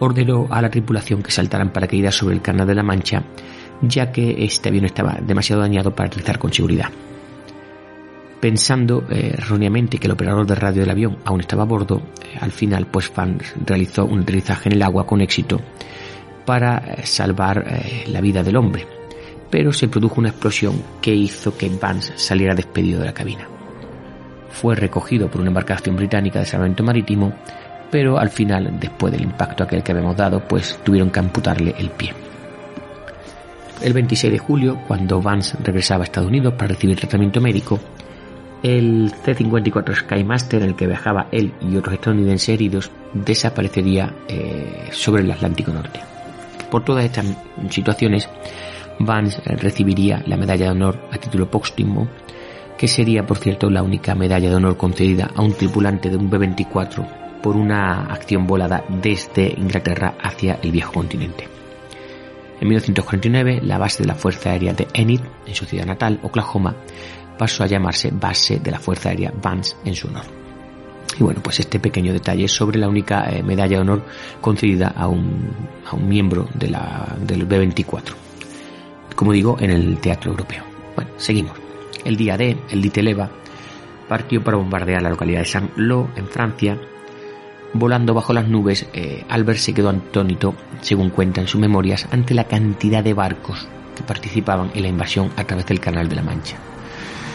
[0.00, 3.22] ordenó a la tripulación que saltaran paracaídas sobre el Canal de la Mancha,
[3.82, 6.90] ya que este avión estaba demasiado dañado para aterrizar con seguridad.
[8.40, 12.38] Pensando eh, erróneamente que el operador de radio del avión aún estaba a bordo, eh,
[12.40, 15.60] al final pues Vance realizó un aterrizaje en el agua con éxito
[16.44, 17.64] para eh, salvar
[18.06, 18.95] la vida del hombre
[19.56, 23.48] pero se produjo una explosión que hizo que Vance saliera despedido de la cabina.
[24.50, 27.32] Fue recogido por una embarcación británica de salvamento marítimo,
[27.90, 31.88] pero al final, después del impacto aquel que habíamos dado, pues tuvieron que amputarle el
[31.88, 32.12] pie.
[33.80, 37.80] El 26 de julio, cuando Vance regresaba a Estados Unidos para recibir tratamiento médico,
[38.62, 45.22] el C-54 Skymaster, en el que viajaba él y otros estadounidenses heridos, desaparecería eh, sobre
[45.22, 46.00] el Atlántico Norte.
[46.70, 47.24] Por todas estas
[47.70, 48.28] situaciones,
[48.98, 52.08] Vance recibiría la medalla de honor a título póstumo,
[52.76, 56.30] que sería, por cierto, la única medalla de honor concedida a un tripulante de un
[56.30, 61.48] B-24 por una acción volada desde Inglaterra hacia el viejo continente.
[62.60, 66.74] En 1949, la base de la Fuerza Aérea de Enid, en su ciudad natal, Oklahoma,
[67.38, 70.24] pasó a llamarse Base de la Fuerza Aérea Vance en su honor.
[71.18, 74.04] Y bueno, pues este pequeño detalle sobre la única eh, medalla de honor
[74.40, 75.50] concedida a un,
[75.90, 78.25] a un miembro de la, del B-24.
[79.16, 80.62] Como digo, en el teatro europeo.
[80.94, 81.54] Bueno, seguimos.
[82.04, 83.30] El día D, el Little Eva
[84.08, 86.78] partió para bombardear la localidad de Saint-Lô, en Francia.
[87.72, 92.34] Volando bajo las nubes, eh, Albert se quedó atónito, según cuenta en sus memorias, ante
[92.34, 96.22] la cantidad de barcos que participaban en la invasión a través del Canal de la
[96.22, 96.58] Mancha.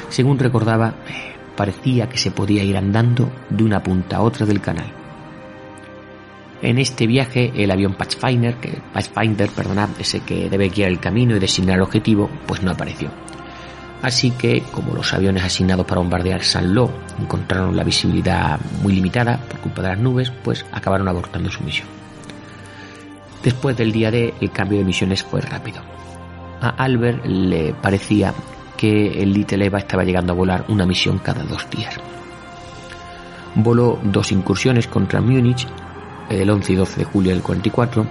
[0.10, 4.62] Según recordaba, eh, parecía que se podía ir andando de una punta a otra del
[4.62, 5.01] canal.
[6.62, 9.50] En este viaje, el avión Pathfinder, que, Pathfinder
[10.00, 13.10] ese que debe guiar el camino y designar el objetivo, pues no apareció.
[14.04, 19.60] Así que, como los aviones asignados para bombardear Saint-Lô encontraron la visibilidad muy limitada por
[19.60, 21.88] culpa de las nubes, pues acabaron abortando su misión.
[23.44, 25.82] Después del día D, el cambio de misiones fue rápido.
[26.62, 28.34] A Albert le parecía
[28.78, 31.96] que el Little Eva estaba llegando a volar una misión cada dos días.
[33.56, 35.68] Voló dos incursiones contra Múnich
[36.32, 38.06] el 11 y 12 de julio del 44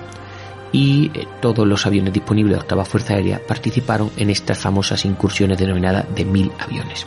[0.73, 5.59] y eh, todos los aviones disponibles de octava Fuerza Aérea participaron en estas famosas incursiones
[5.59, 7.07] denominadas de mil aviones.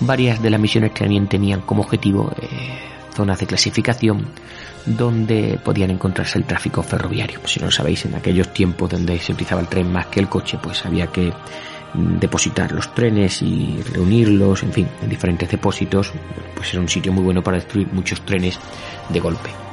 [0.00, 2.46] Varias de las misiones también tenían como objetivo eh,
[3.14, 4.26] zonas de clasificación
[4.86, 7.40] donde podían encontrarse el tráfico ferroviario.
[7.44, 10.28] Si no lo sabéis, en aquellos tiempos donde se utilizaba el tren más que el
[10.28, 11.32] coche, pues había que
[11.94, 16.12] mm, depositar los trenes y reunirlos, en fin, en diferentes depósitos,
[16.54, 18.58] pues era un sitio muy bueno para destruir muchos trenes
[19.08, 19.67] de golpe.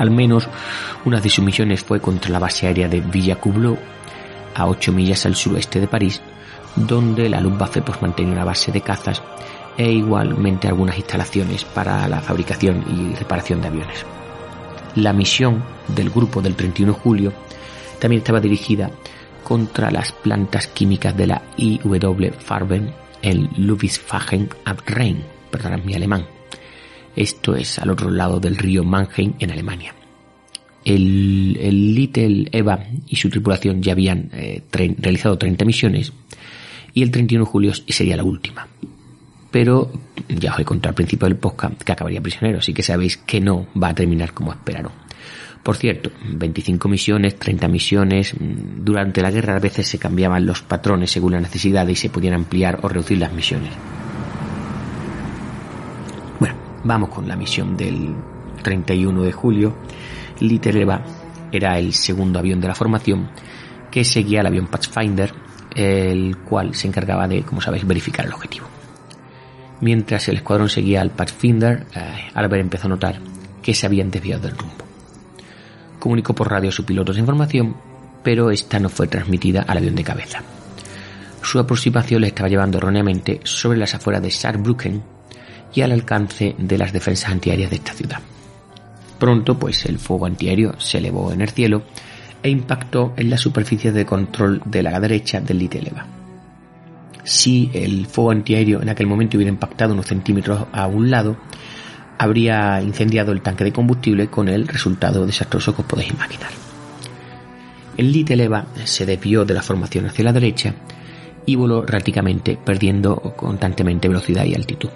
[0.00, 0.48] Al menos
[1.04, 3.78] una de sus misiones fue contra la base aérea de Villa Cublot,
[4.54, 6.22] a 8 millas al suroeste de París,
[6.74, 9.22] donde la Luftwaffe pues, mantenía una base de cazas
[9.76, 14.06] e igualmente algunas instalaciones para la fabricación y reparación de aviones.
[14.94, 17.32] La misión del grupo del 31 de julio
[17.98, 18.90] también estaba dirigida
[19.44, 26.24] contra las plantas químicas de la IW Farben en Ludwigshafen am Rhein, perdonad mi alemán,
[27.16, 29.94] esto es al otro lado del río Mannheim en Alemania.
[30.84, 36.12] El, Little Eva y su tripulación ya habían eh, realizado 30 misiones
[36.94, 38.66] y el 31 de julio sería la última.
[39.50, 39.90] Pero
[40.28, 43.40] ya os he contado al principio del podcast que acabaría prisionero, así que sabéis que
[43.40, 44.92] no va a terminar como esperaron.
[45.62, 48.34] Por cierto, 25 misiones, 30 misiones.
[48.34, 52.08] Mm, durante la guerra a veces se cambiaban los patrones según la necesidad y se
[52.08, 53.70] podían ampliar o reducir las misiones.
[56.84, 58.14] Vamos con la misión del
[58.62, 59.76] 31 de julio.
[60.40, 61.02] Little Eva
[61.52, 63.30] era el segundo avión de la formación
[63.90, 65.32] que seguía al avión Pathfinder,
[65.74, 68.66] el cual se encargaba de, como sabéis, verificar el objetivo.
[69.80, 73.20] Mientras el escuadrón seguía al Pathfinder, eh, Albert empezó a notar
[73.62, 74.84] que se habían desviado del rumbo.
[75.98, 77.76] Comunicó por radio a su piloto de información,
[78.22, 80.42] pero esta no fue transmitida al avión de cabeza.
[81.42, 85.02] Su aproximación le estaba llevando erróneamente sobre las afueras de Saarbrücken,
[85.74, 88.20] y al alcance de las defensas antiaéreas de esta ciudad.
[89.18, 91.82] Pronto, pues el fuego antiaéreo se elevó en el cielo
[92.42, 96.06] e impactó en la superficie de control de la derecha del Little Eva.
[97.22, 101.36] Si el fuego antiaéreo en aquel momento hubiera impactado unos centímetros a un lado,
[102.18, 106.50] habría incendiado el tanque de combustible con el resultado desastroso que os podéis imaginar.
[107.96, 110.74] El Little Eva se desvió de la formación hacia la derecha
[111.44, 114.88] y voló erráticamente, perdiendo constantemente velocidad y altitud.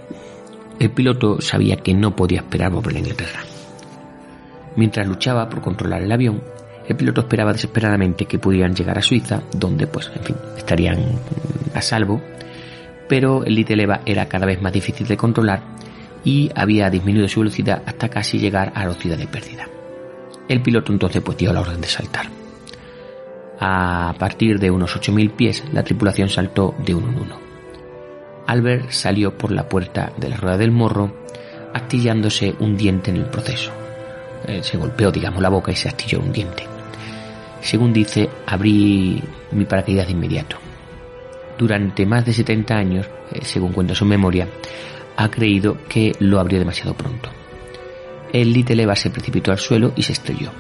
[0.78, 3.40] El piloto sabía que no podía esperar volver a Inglaterra.
[4.76, 6.42] Mientras luchaba por controlar el avión,
[6.88, 11.18] el piloto esperaba desesperadamente que pudieran llegar a Suiza, donde, pues, en fin, estarían
[11.74, 12.20] a salvo,
[13.08, 15.62] pero el Little Eva era cada vez más difícil de controlar
[16.24, 19.68] y había disminuido su velocidad hasta casi llegar a la velocidad de pérdida.
[20.48, 22.26] El piloto entonces pues dio la orden de saltar.
[23.60, 27.43] A partir de unos 8.000 pies, la tripulación saltó de uno en uno.
[28.46, 31.12] Albert salió por la puerta de la rueda del morro,
[31.72, 33.72] astillándose un diente en el proceso.
[34.46, 36.64] Eh, se golpeó, digamos, la boca y se astilló un diente.
[37.60, 40.56] Según dice, abrí mi paracaídas de inmediato.
[41.56, 44.46] Durante más de 70 años, eh, según cuenta su memoria,
[45.16, 47.30] ha creído que lo abrió demasiado pronto.
[48.32, 50.50] El Little se precipitó al suelo y se estrelló.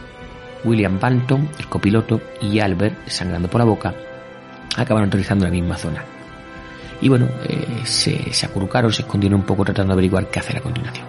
[0.64, 3.94] William Banton, el copiloto, y Albert, sangrando por la boca,
[4.76, 6.13] acabaron aterrizando la misma zona
[7.00, 10.56] y bueno, eh, se, se acurrucaron, se escondieron un poco tratando de averiguar qué hacer
[10.56, 11.06] a continuación.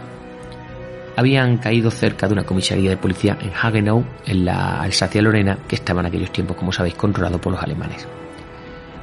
[1.18, 6.02] Habían caído cerca de una comisaría de policía en Hagenau, en la Alsacia-Lorena, que estaba
[6.02, 8.06] en aquellos tiempos, como sabéis, controlado por los alemanes.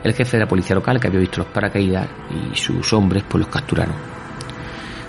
[0.04, 3.44] El jefe de la policía local, que había visto los paracaídas, y sus hombres, pues
[3.44, 3.94] los capturaron.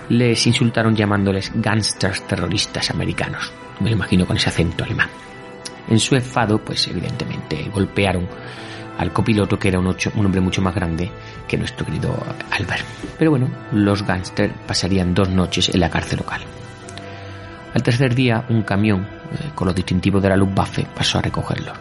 [0.08, 3.52] Les insultaron llamándoles gangsters terroristas americanos.
[3.80, 5.08] Me lo imagino con ese acento alemán.
[5.88, 8.26] En su enfado, pues evidentemente golpearon
[8.98, 11.10] al copiloto que era un, un, hombre mucho más grande
[11.48, 12.16] que nuestro querido
[12.50, 12.84] Albert.
[13.18, 16.42] Pero bueno, los gángsters pasarían dos noches en la cárcel local.
[17.74, 21.72] Al tercer día, un camión eh, con los distintivos de la Luftwaffe pasó a recogerlo.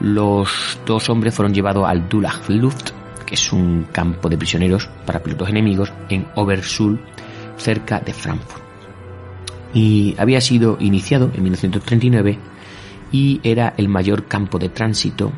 [0.00, 2.90] Los dos hombres fueron llevados al Dulag Luft,
[3.24, 7.00] que es un campo de prisioneros para pilotos enemigos en Obersul,
[7.56, 8.64] cerca de Frankfurt.
[9.72, 12.38] Y había sido iniciado en 1939
[13.12, 15.32] y era el mayor campo de tránsito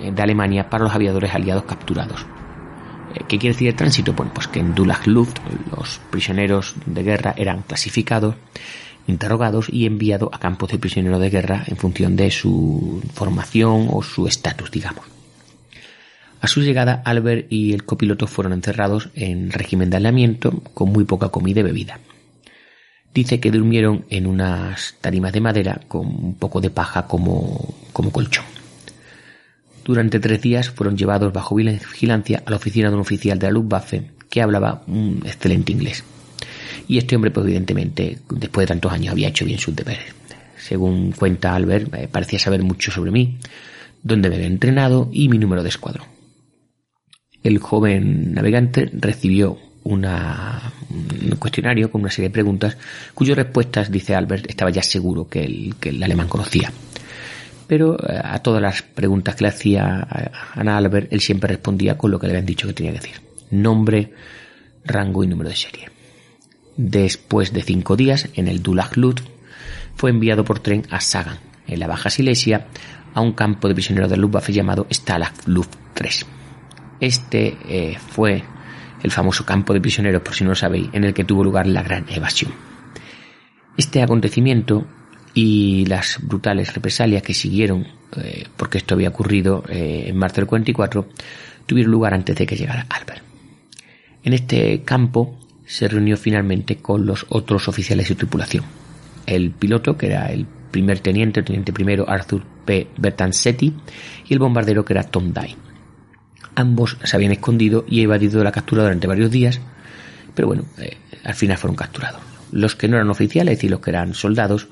[0.00, 2.26] de Alemania para los aviadores aliados capturados.
[3.14, 4.12] Eh, ¿Qué quiere decir el tránsito?
[4.12, 5.38] Bueno, pues que en Dulag Luft
[5.76, 8.36] los prisioneros de guerra eran clasificados
[9.06, 14.02] interrogados y enviados a campos de prisioneros de guerra en función de su formación o
[14.02, 15.04] su estatus, digamos.
[16.40, 21.04] A su llegada, Albert y el copiloto fueron encerrados en régimen de aislamiento con muy
[21.04, 22.00] poca comida y bebida.
[23.14, 28.10] Dice que durmieron en unas tarimas de madera con un poco de paja como, como
[28.10, 28.44] colchón.
[29.84, 33.52] Durante tres días fueron llevados bajo vigilancia a la oficina de un oficial de la
[33.52, 36.02] Luftwaffe que hablaba un excelente inglés.
[36.88, 40.06] Y este hombre, pues evidentemente, después de tantos años había hecho bien sus deberes.
[40.56, 43.38] Según cuenta Albert, eh, parecía saber mucho sobre mí,
[44.02, 46.06] dónde me había entrenado y mi número de escuadrón.
[47.42, 50.06] El joven navegante recibió un
[51.38, 52.78] cuestionario con una serie de preguntas
[53.12, 55.44] cuyas respuestas, dice Albert, estaba ya seguro que
[55.82, 56.72] el alemán conocía.
[57.66, 61.96] Pero eh, a todas las preguntas que le hacía a Ana Albert, él siempre respondía
[61.96, 63.20] con lo que le habían dicho que tenía que decir.
[63.50, 64.12] Nombre,
[64.84, 65.88] rango y número de serie.
[66.76, 69.20] Después de cinco días, en el Dulaglut,
[69.96, 72.66] fue enviado por tren a Sagan, en la Baja Silesia,
[73.14, 76.26] a un campo de prisioneros de Luftwaffe llamado Stalag Luft 3.
[77.00, 78.42] Este eh, fue
[79.02, 81.66] el famoso campo de prisioneros, por si no lo sabéis, en el que tuvo lugar
[81.66, 82.52] la gran evasión.
[83.76, 84.86] Este acontecimiento
[85.34, 90.46] y las brutales represalias que siguieron, eh, porque esto había ocurrido eh, en marzo del
[90.46, 91.08] 44,
[91.66, 93.22] tuvieron lugar antes de que llegara Albert.
[94.22, 98.64] En este campo se reunió finalmente con los otros oficiales de tripulación.
[99.26, 102.88] El piloto, que era el primer teniente, el teniente primero Arthur P.
[102.96, 103.74] Bertansetti,
[104.28, 105.56] y el bombardero, que era Tom Dye.
[106.54, 109.60] Ambos se habían escondido y evadido la captura durante varios días,
[110.34, 112.20] pero bueno, eh, al final fueron capturados.
[112.52, 114.68] Los que no eran oficiales y los que eran soldados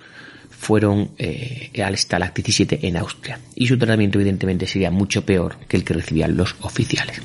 [0.52, 5.76] fueron eh, al Stalag 17 en Austria, y su tratamiento evidentemente sería mucho peor que
[5.76, 7.20] el que recibían los oficiales.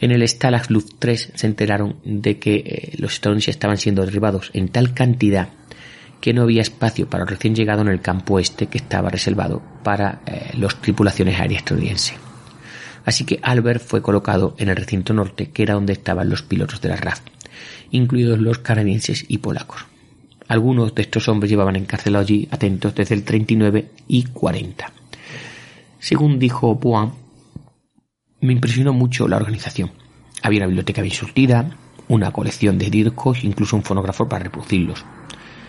[0.00, 4.50] En el Stalag Luft 3 se enteraron de que eh, los estadounidenses estaban siendo derribados
[4.52, 5.48] en tal cantidad
[6.20, 9.62] que no había espacio para los recién llegados en el campo este que estaba reservado
[9.82, 12.16] para eh, las tripulaciones aéreas estadounidenses.
[13.04, 16.80] Así que Albert fue colocado en el recinto norte, que era donde estaban los pilotos
[16.80, 17.20] de la RAF,
[17.90, 19.91] incluidos los canadienses y polacos.
[20.52, 24.92] Algunos de estos hombres llevaban encarcelados allí atentos desde el 39 y 40.
[25.98, 27.10] Según dijo Poin,
[28.42, 29.92] me impresionó mucho la organización.
[30.42, 31.70] Había una biblioteca bien surtida,
[32.08, 35.02] una colección de discos, incluso un fonógrafo para reproducirlos.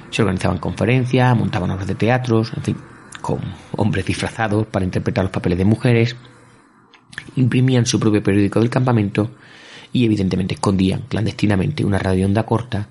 [0.10, 2.78] Se organizaban conferencias, montaban obras de teatros, en fin,
[3.22, 3.40] con
[3.78, 6.18] hombres disfrazados para interpretar los papeles de mujeres,
[7.38, 9.32] imprimían su propio periódico del campamento
[9.94, 12.90] y evidentemente escondían clandestinamente una radio onda corta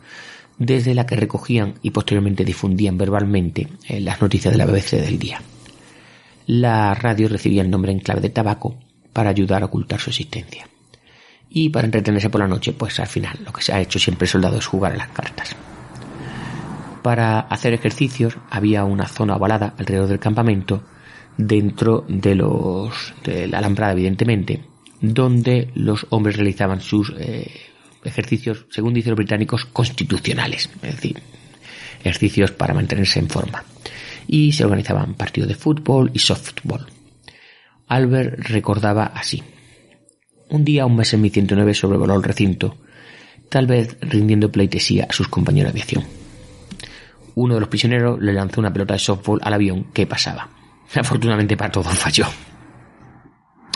[0.65, 5.19] desde la que recogían y posteriormente difundían verbalmente eh, las noticias de la BBC del
[5.19, 5.43] día.
[6.47, 8.77] La radio recibía el nombre en clave de tabaco
[9.13, 10.67] para ayudar a ocultar su existencia.
[11.51, 14.27] Y para entretenerse por la noche, pues al final lo que se ha hecho siempre
[14.27, 15.55] soldado es jugar a las cartas.
[17.03, 20.83] Para hacer ejercicios había una zona ovalada alrededor del campamento,
[21.37, 24.65] dentro de los de la alambrada evidentemente,
[25.01, 27.51] donde los hombres realizaban sus eh,
[28.05, 31.23] ejercicios, según dicen los británicos, constitucionales, es decir,
[32.01, 33.65] ejercicios para mantenerse en forma.
[34.27, 36.87] Y se organizaban partidos de fútbol y softball.
[37.89, 39.43] Albert recordaba así.
[40.49, 42.77] Un día un mes en mi 109 sobrevoló el recinto,
[43.49, 46.05] tal vez rindiendo pleitesía a sus compañeros de aviación.
[47.35, 50.49] Uno de los prisioneros le lanzó una pelota de softball al avión que pasaba.
[50.95, 52.27] Afortunadamente para todos falló.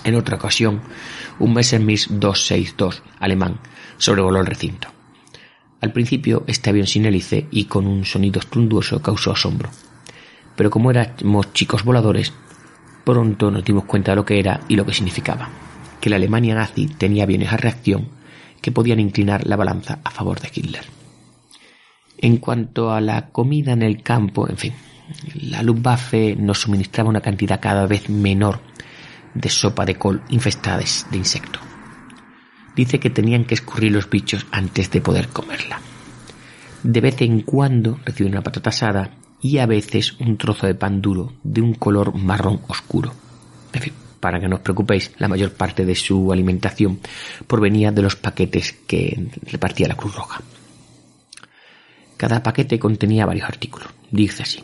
[0.04, 0.82] En otra ocasión,
[1.38, 3.58] un Messerschmitt 262 alemán
[3.98, 4.88] sobrevoló el recinto.
[5.80, 9.70] Al principio, este avión sin hélice y con un sonido estruendoso causó asombro.
[10.56, 12.32] Pero como éramos chicos voladores,
[13.06, 15.48] Pronto nos dimos cuenta de lo que era y lo que significaba,
[16.00, 18.08] que la Alemania nazi tenía aviones a reacción
[18.60, 20.82] que podían inclinar la balanza a favor de Hitler.
[22.18, 24.72] En cuanto a la comida en el campo, en fin,
[25.34, 28.58] la Luftwaffe nos suministraba una cantidad cada vez menor
[29.34, 31.62] de sopa de col infestada de insectos.
[32.76, 35.80] Dice que tenían que escurrir los bichos antes de poder comerla.
[36.82, 39.10] De vez en cuando reciben una patata asada
[39.40, 43.12] y a veces un trozo de pan duro de un color marrón oscuro.
[43.72, 47.00] En fin, para que no os preocupéis, la mayor parte de su alimentación
[47.46, 50.42] provenía de los paquetes que repartía la Cruz Roja.
[52.16, 53.88] Cada paquete contenía varios artículos.
[54.10, 54.62] Dice así.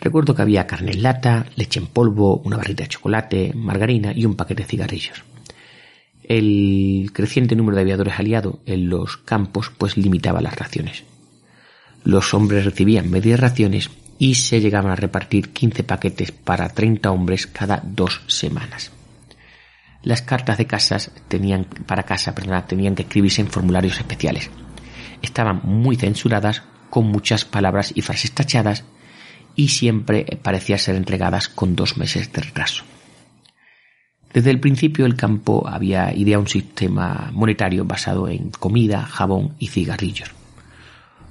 [0.00, 4.24] Recuerdo que había carne en lata, leche en polvo, una barrita de chocolate, margarina y
[4.24, 5.33] un paquete de cigarrillos.
[6.24, 11.04] El creciente número de aviadores aliados en los campos pues limitaba las raciones.
[12.02, 17.46] Los hombres recibían medias raciones y se llegaban a repartir 15 paquetes para 30 hombres
[17.46, 18.90] cada dos semanas.
[20.02, 22.34] Las cartas de casas tenían, para casa
[22.66, 24.50] tenían que escribirse en formularios especiales.
[25.22, 28.84] Estaban muy censuradas, con muchas palabras y frases tachadas,
[29.56, 32.84] y siempre parecían ser entregadas con dos meses de retraso.
[34.34, 39.68] Desde el principio el campo había ideado un sistema monetario basado en comida, jabón y
[39.68, 40.32] cigarrillos.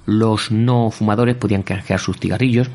[0.05, 2.69] Los no fumadores podían canjear sus cigarrillos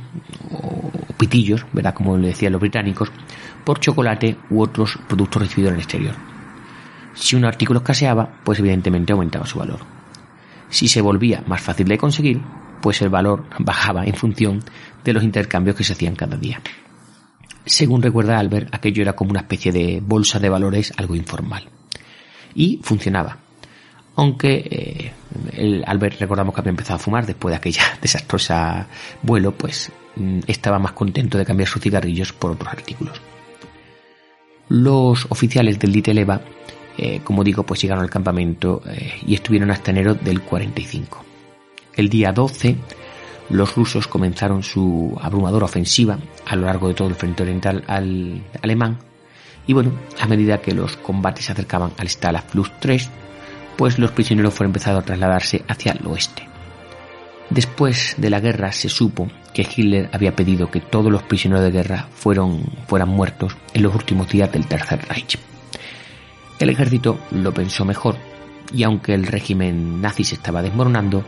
[0.53, 1.95] o pitillos, ¿verdad?
[1.95, 3.11] Como le decían los británicos,
[3.65, 6.15] por chocolate u otros productos recibidos en el exterior.
[7.15, 9.81] Si un artículo escaseaba, pues evidentemente aumentaba su valor.
[10.69, 12.43] Si se volvía más fácil de conseguir,
[12.83, 14.63] pues el valor bajaba en función
[15.05, 16.61] de los intercambios que se hacían cada día.
[17.69, 21.69] Según recuerda Albert, aquello era como una especie de bolsa de valores algo informal.
[22.55, 23.39] Y funcionaba.
[24.17, 25.13] Aunque
[25.55, 28.89] eh, Albert recordamos que había empezado a fumar después de aquella desastrosa
[29.23, 33.21] vuelo, pues mm, estaba más contento de cambiar sus cigarrillos por otros artículos.
[34.69, 36.41] Los oficiales del Little Eva,
[36.97, 41.25] eh, como digo, pues llegaron al campamento eh, y estuvieron hasta enero del 45.
[41.95, 42.77] El día 12
[43.51, 48.43] los rusos comenzaron su abrumadora ofensiva a lo largo de todo el frente oriental al
[48.63, 48.99] alemán
[49.69, 53.11] y bueno, a medida que los combates se acercaban al Stalag Plus 3,
[53.77, 56.49] pues los prisioneros fueron empezando a trasladarse hacia el oeste.
[57.51, 61.71] Después de la guerra se supo que Hitler había pedido que todos los prisioneros de
[61.71, 65.39] guerra fueron, fueran muertos en los últimos días del Tercer Reich.
[66.59, 68.17] El ejército lo pensó mejor
[68.73, 71.25] y aunque el régimen nazi se estaba desmoronando,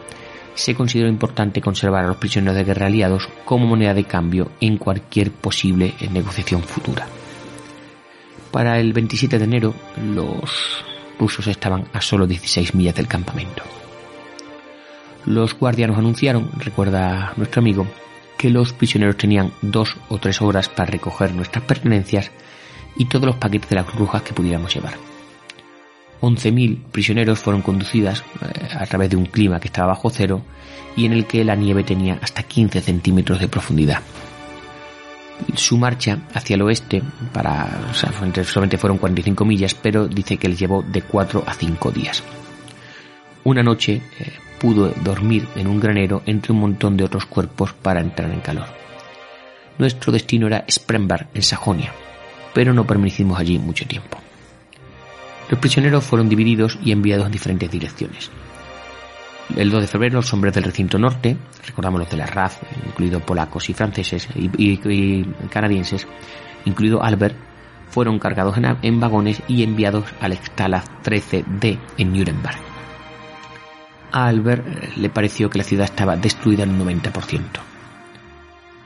[0.55, 4.77] se consideró importante conservar a los prisioneros de guerra aliados como moneda de cambio en
[4.77, 7.07] cualquier posible negociación futura.
[8.51, 10.85] Para el 27 de enero, los
[11.19, 13.63] rusos estaban a solo 16 millas del campamento.
[15.27, 17.87] Los guardianos anunciaron, recuerda nuestro amigo,
[18.39, 22.31] que los prisioneros tenían dos o tres horas para recoger nuestras pertenencias
[22.97, 25.10] y todos los paquetes de las brujas que pudiéramos llevar.
[26.21, 30.43] 11.000 prisioneros fueron conducidas eh, a través de un clima que estaba bajo cero
[30.97, 34.03] y en el que la nieve tenía hasta 15 centímetros de profundidad.
[35.55, 37.03] Su marcha hacia el oeste,
[37.33, 42.23] para, solamente fueron 45 millas, pero dice que les llevó de 4 a 5 días.
[43.45, 48.01] Una noche eh, pudo dormir en un granero entre un montón de otros cuerpos para
[48.01, 48.67] entrar en calor.
[49.79, 51.93] Nuestro destino era Spremberg, en Sajonia,
[52.53, 54.19] pero no permanecimos allí mucho tiempo.
[55.51, 58.31] Los prisioneros fueron divididos y enviados en diferentes direcciones.
[59.57, 61.37] El 2 de febrero los hombres del recinto norte,
[61.67, 66.07] recordamos los de la RAF, incluidos polacos y franceses y, canadienses,
[66.65, 67.35] incluido Albert,
[67.89, 72.59] fueron cargados en, vagones y enviados al Stalag 13D en Nuremberg.
[74.13, 77.41] A Albert eh, le pareció que la ciudad estaba destruida en un 90%.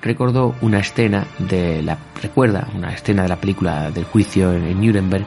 [0.01, 5.27] Recordó una escena de la recuerda una escena de la película del juicio en Nuremberg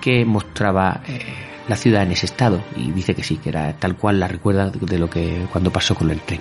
[0.00, 1.20] que mostraba eh,
[1.68, 4.70] la ciudad en ese estado y dice que sí, que era tal cual la recuerda
[4.70, 6.40] de lo que cuando pasó con el tren.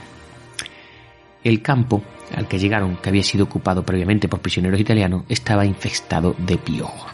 [1.44, 2.04] El campo
[2.36, 7.12] al que llegaron, que había sido ocupado previamente por prisioneros italianos, estaba infestado de piojos.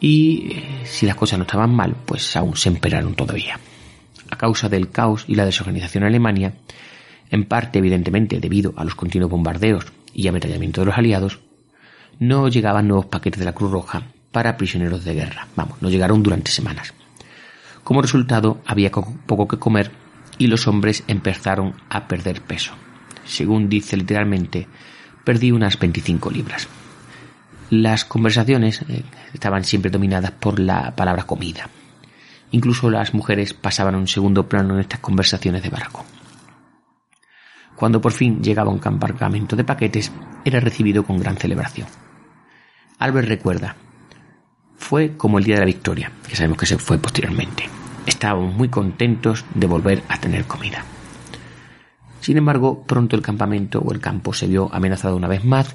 [0.00, 3.58] Y eh, si las cosas no estaban mal, pues aún se emperaron todavía.
[4.30, 6.54] A causa del caos y la desorganización en Alemania,
[7.30, 11.40] en parte evidentemente debido a los continuos bombardeos y ametrallamiento de los aliados,
[12.18, 14.02] no llegaban nuevos paquetes de la Cruz Roja
[14.32, 15.46] para prisioneros de guerra.
[15.54, 16.92] Vamos, no llegaron durante semanas.
[17.84, 19.92] Como resultado, había poco que comer
[20.38, 22.72] y los hombres empezaron a perder peso.
[23.24, 24.66] Según dice literalmente,
[25.24, 26.68] perdí unas 25 libras.
[27.70, 29.02] Las conversaciones eh,
[29.32, 31.68] estaban siempre dominadas por la palabra comida.
[32.50, 36.04] Incluso las mujeres pasaban un segundo plano en estas conversaciones de barco.
[37.76, 40.12] Cuando por fin llegaba un campamento de paquetes,
[40.44, 41.88] era recibido con gran celebración.
[42.98, 43.76] Albert recuerda,
[44.82, 47.68] fue como el día de la victoria, que sabemos que se fue posteriormente.
[48.04, 50.84] Estábamos muy contentos de volver a tener comida.
[52.20, 55.74] Sin embargo, pronto el campamento o el campo se vio amenazado una vez más,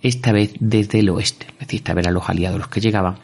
[0.00, 3.18] esta vez desde el oeste, es decir, esta eran los aliados los que llegaban,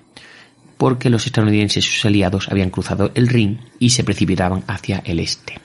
[0.77, 5.21] porque los estadounidenses y sus aliados habían cruzado el Rin y se precipitaban hacia el
[5.21, 5.59] este.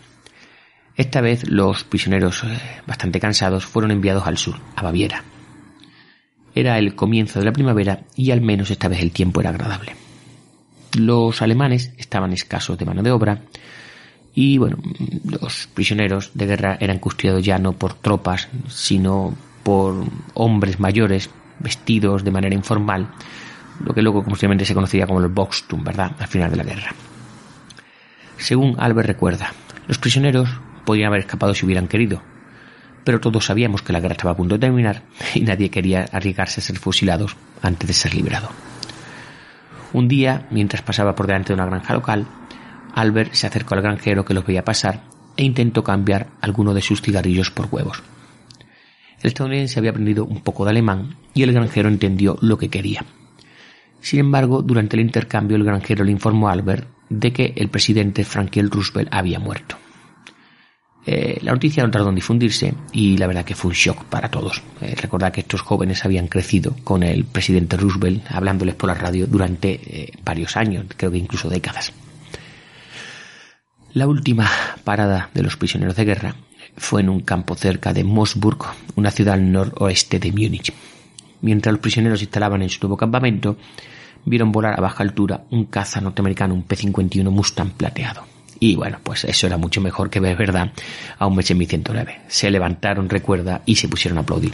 [0.95, 5.23] Esta vez los prisioneros, eh, bastante cansados, fueron enviados al sur, a Baviera.
[6.53, 9.95] Era el comienzo de la primavera y al menos esta vez el tiempo era agradable.
[10.97, 13.41] Los alemanes estaban escasos de mano de obra
[14.33, 14.77] y bueno,
[15.23, 19.33] los prisioneros de guerra eran custodiados ya no por tropas, sino
[19.63, 21.29] por hombres mayores
[21.59, 23.09] vestidos de manera informal,
[23.83, 26.93] lo que luego posiblemente se conocía como el Boxtum, ¿verdad?, al final de la guerra.
[28.37, 29.53] Según Albert recuerda,
[29.87, 30.49] los prisioneros
[30.85, 32.21] podían haber escapado si hubieran querido,
[33.03, 36.61] pero todos sabíamos que la guerra estaba a punto de terminar y nadie quería arriesgarse
[36.61, 38.49] a ser fusilados antes de ser liberado.
[39.93, 42.27] Un día, mientras pasaba por delante de una granja local,
[42.95, 45.03] Albert se acercó al granjero que los veía pasar
[45.37, 48.01] e intentó cambiar alguno de sus cigarrillos por huevos.
[49.21, 53.05] El estadounidense había aprendido un poco de alemán y el granjero entendió lo que quería.
[54.01, 58.23] Sin embargo, durante el intercambio el granjero le informó a Albert de que el presidente
[58.23, 59.77] Franklin Roosevelt había muerto.
[61.05, 64.29] Eh, la noticia no tardó en difundirse y la verdad que fue un shock para
[64.29, 64.61] todos.
[64.81, 69.25] Eh, recordad que estos jóvenes habían crecido con el presidente Roosevelt hablándoles por la radio
[69.25, 71.91] durante eh, varios años, creo que incluso décadas.
[73.93, 74.49] La última
[74.83, 76.35] parada de los prisioneros de guerra
[76.77, 78.59] fue en un campo cerca de Moosburg,
[78.95, 80.71] una ciudad al noroeste de Múnich.
[81.41, 83.57] Mientras los prisioneros instalaban en su nuevo campamento,
[84.23, 88.30] vieron volar a baja altura un caza norteamericano, un P-51 Mustang plateado.
[88.63, 90.71] Y bueno, pues eso era mucho mejor que ver, ¿verdad?,
[91.17, 92.19] a un MH-109.
[92.27, 94.53] Se levantaron, recuerda, y se pusieron a aplaudir.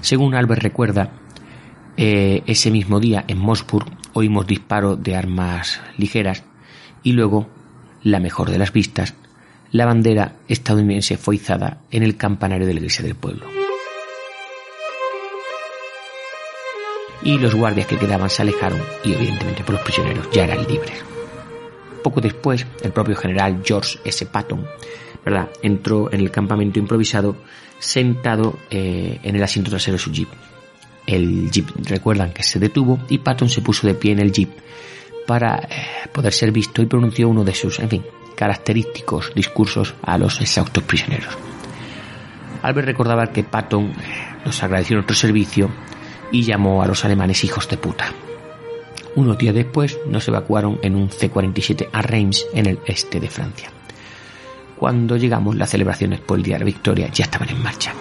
[0.00, 1.10] Según Albert recuerda,
[1.98, 3.84] eh, ese mismo día en Moosburg
[4.14, 6.42] oímos disparos de armas ligeras
[7.02, 7.50] y luego
[8.02, 9.12] la mejor de las vistas,
[9.70, 13.44] la bandera estadounidense fue izada en el campanario de la iglesia del pueblo.
[17.22, 21.04] Y los guardias que quedaban se alejaron y evidentemente por los prisioneros ya eran libres.
[22.04, 24.26] Poco después, el propio general George S.
[24.26, 24.66] Patton
[25.24, 25.48] ¿verdad?
[25.62, 27.34] entró en el campamento improvisado
[27.78, 30.28] sentado eh, en el asiento trasero de su jeep.
[31.06, 34.50] El jeep, recuerdan que se detuvo y Patton se puso de pie en el jeep
[35.26, 38.04] para eh, poder ser visto y pronunció uno de sus, en fin,
[38.36, 41.38] característicos discursos a los exhaustos prisioneros.
[42.60, 43.94] Albert recordaba que Patton eh,
[44.44, 45.70] los agradeció nuestro servicio
[46.30, 48.12] y llamó a los alemanes hijos de puta.
[49.16, 53.70] Unos días después nos evacuaron en un C-47 a Reims en el este de Francia.
[54.76, 57.92] Cuando llegamos las celebraciones por el Día de la Victoria ya estaban en marcha.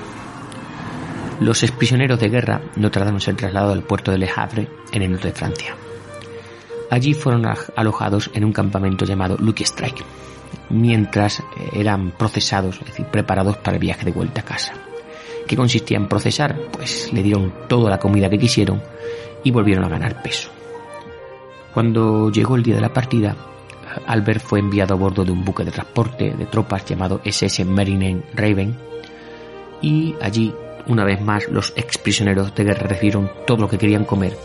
[1.39, 5.01] Los exprisioneros de guerra no tardaron en ser trasladados al puerto de Le Havre en
[5.03, 5.76] el norte de Francia.
[6.89, 7.45] Allí fueron
[7.76, 10.03] alojados en un campamento llamado Lucky Strike,
[10.70, 11.43] mientras eh,
[11.74, 14.74] eran procesados, es decir, preparados para el viaje de vuelta a casa.
[15.47, 16.57] ¿Qué consistía en procesar?
[16.72, 18.82] Pues le dieron toda la comida que quisieron
[19.43, 20.53] y volvieron a ganar peso.
[21.74, 23.36] Cuando llegó el día de la partida,
[24.05, 28.24] Albert fue enviado a bordo de un buque de transporte de tropas llamado SS Marine
[28.34, 28.76] Raven
[29.82, 30.53] y allí,
[30.88, 34.38] una vez más, los ex prisioneros de guerra recibieron todo lo que querían comer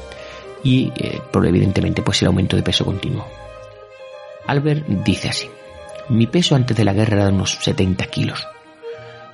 [0.64, 3.26] y eh, evidentemente pues el aumento de peso continuo.
[4.46, 5.48] Albert dice así,
[6.08, 8.46] mi peso antes de la guerra era de unos 70 kilos.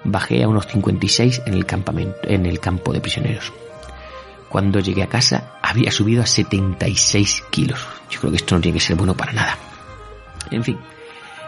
[0.03, 3.53] Bajé a unos 56 en el, campamento, en el campo de prisioneros.
[4.55, 7.85] Cuando llegué a casa había subido a 76 kilos.
[8.09, 9.59] Yo creo que esto no tiene que ser bueno para nada.
[10.49, 10.79] En fin,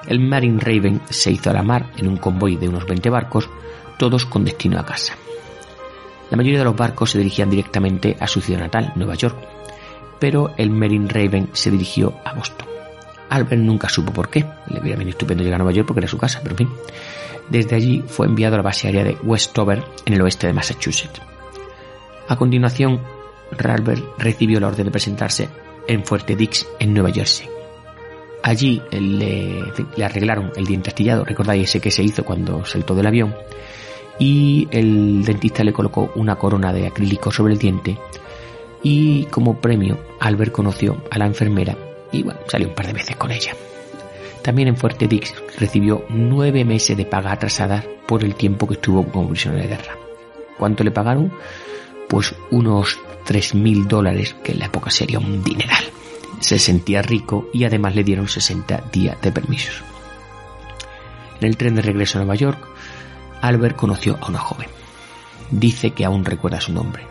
[0.09, 3.49] el Marine Raven se hizo a la mar en un convoy de unos 20 barcos,
[3.97, 5.15] todos con destino a casa.
[6.33, 9.39] La mayoría de los barcos se dirigían directamente a su ciudad natal, Nueva York,
[10.19, 12.67] pero el Marine Raven se dirigió a Boston.
[13.31, 16.09] Albert nunca supo por qué, le hubiera venido estupendo llegar a Nueva York porque era
[16.09, 16.71] su casa, pero en fin.
[17.51, 21.36] Desde allí fue enviado a la base aérea de Westover, en el oeste de Massachusetts.
[22.29, 23.01] A continuación,
[23.59, 25.49] Albert recibió la orden de presentarse
[25.87, 27.49] en Fuerte Dix, en Nueva Jersey.
[28.43, 29.63] Allí le,
[29.97, 33.35] le arreglaron el diente astillado, recordáis ese que se hizo cuando saltó del avión,
[34.19, 37.99] y el dentista le colocó una corona de acrílico sobre el diente
[38.83, 41.77] y como premio Albert conoció a la enfermera
[42.13, 43.55] y bueno, salió un par de veces con ella.
[44.43, 49.05] También en Fuerte Dix recibió nueve meses de paga atrasada por el tiempo que estuvo
[49.05, 49.97] como prisionero de guerra.
[50.57, 51.33] ¿Cuánto le pagaron?
[52.09, 55.85] Pues unos tres mil dólares, que en la época sería un dineral.
[56.41, 59.83] Se sentía rico y además le dieron 60 días de permisos.
[61.41, 62.59] En el tren de regreso a Nueva York,
[63.43, 64.69] Albert conoció a una joven.
[65.51, 67.07] Dice que aún recuerda su nombre,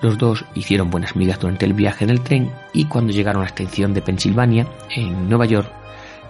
[0.00, 3.44] los dos hicieron buenas migas durante el viaje en el tren y cuando llegaron a
[3.44, 5.72] la estación de Pensilvania, en Nueva York,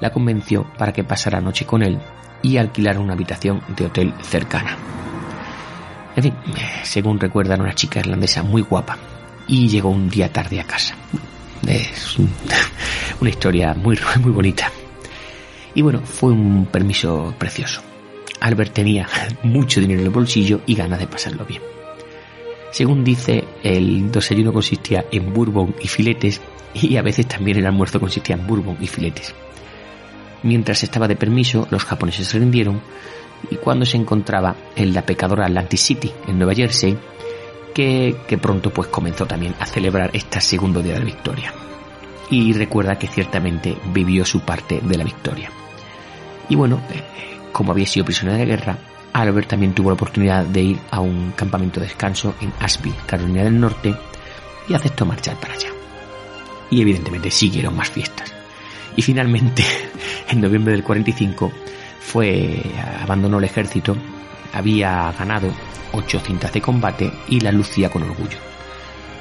[0.01, 1.99] la convenció para que pasara noche con él
[2.41, 4.77] y alquilara una habitación de hotel cercana.
[6.19, 6.35] En fin,
[6.83, 8.99] según recuerdan, una chica irlandesa muy guapa
[9.47, 10.97] y llegó un día tarde a casa.
[11.65, 12.17] Es
[13.21, 14.69] una historia muy, muy bonita.
[15.77, 17.83] Y bueno, fue un permiso precioso.
[18.41, 19.09] Albert tenía
[19.45, 21.63] mucho dinero en el bolsillo y ganas de pasarlo bien.
[22.73, 26.41] Según dice, el desayuno consistía en bourbon y filetes
[26.75, 29.33] y a veces también el almuerzo consistía en bourbon y filetes.
[30.43, 32.81] Mientras estaba de permiso, los japoneses se rindieron
[33.51, 36.97] y cuando se encontraba en la pecadora Atlantic City, en Nueva Jersey,
[37.75, 41.53] que, pronto pues comenzó también a celebrar este segundo día de la victoria.
[42.31, 45.51] Y recuerda que ciertamente vivió su parte de la victoria.
[46.49, 47.03] Y bueno, eh,
[47.53, 48.79] como había sido prisionero de guerra,
[49.13, 53.45] Albert también tuvo la oportunidad de ir a un campamento de descanso en Asheville, Carolina
[53.45, 53.95] del Norte,
[54.69, 55.71] y aceptó marchar para allá.
[56.71, 58.33] Y evidentemente siguieron más fiestas.
[58.97, 59.65] Y finalmente,
[60.29, 61.53] en noviembre del 45,
[62.09, 62.63] fue,
[63.03, 63.95] abandonó el ejército,
[64.55, 65.53] había ganado
[65.93, 68.39] ocho cintas de combate y la lucía con orgullo.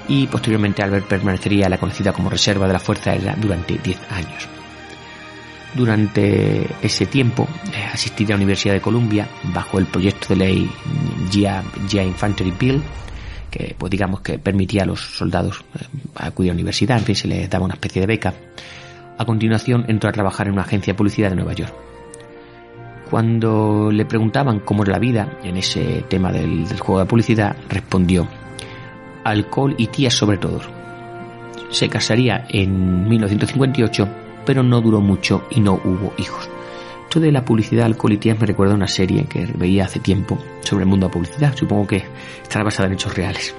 [0.08, 4.48] Y posteriormente Albert permanecería la conocida como reserva de la Fuerza Aérea durante 10 años.
[5.76, 10.72] Durante ese tiempo eh, asistiría a la Universidad de Columbia bajo el proyecto de ley
[11.30, 12.82] GIA, Infantry Bill,
[13.52, 15.84] que pues digamos que permitía a los soldados eh,
[16.16, 18.34] acudir a la universidad, en fin, se les daba una especie de beca.
[19.18, 21.88] A continuación entró a trabajar en una agencia de publicidad de Nueva York.
[23.10, 27.56] Cuando le preguntaban cómo era la vida en ese tema del, del juego de publicidad,
[27.70, 28.28] respondió,
[29.24, 30.62] alcohol y tías sobre todo.
[31.70, 34.08] Se casaría en 1958
[34.48, 36.50] pero no duró mucho y no hubo hijos.
[37.04, 40.84] Esto de la publicidad alcoholitías me recuerda a una serie que veía hace tiempo sobre
[40.84, 41.54] el mundo de la publicidad.
[41.54, 42.06] Supongo que
[42.42, 43.54] estará basada en hechos reales.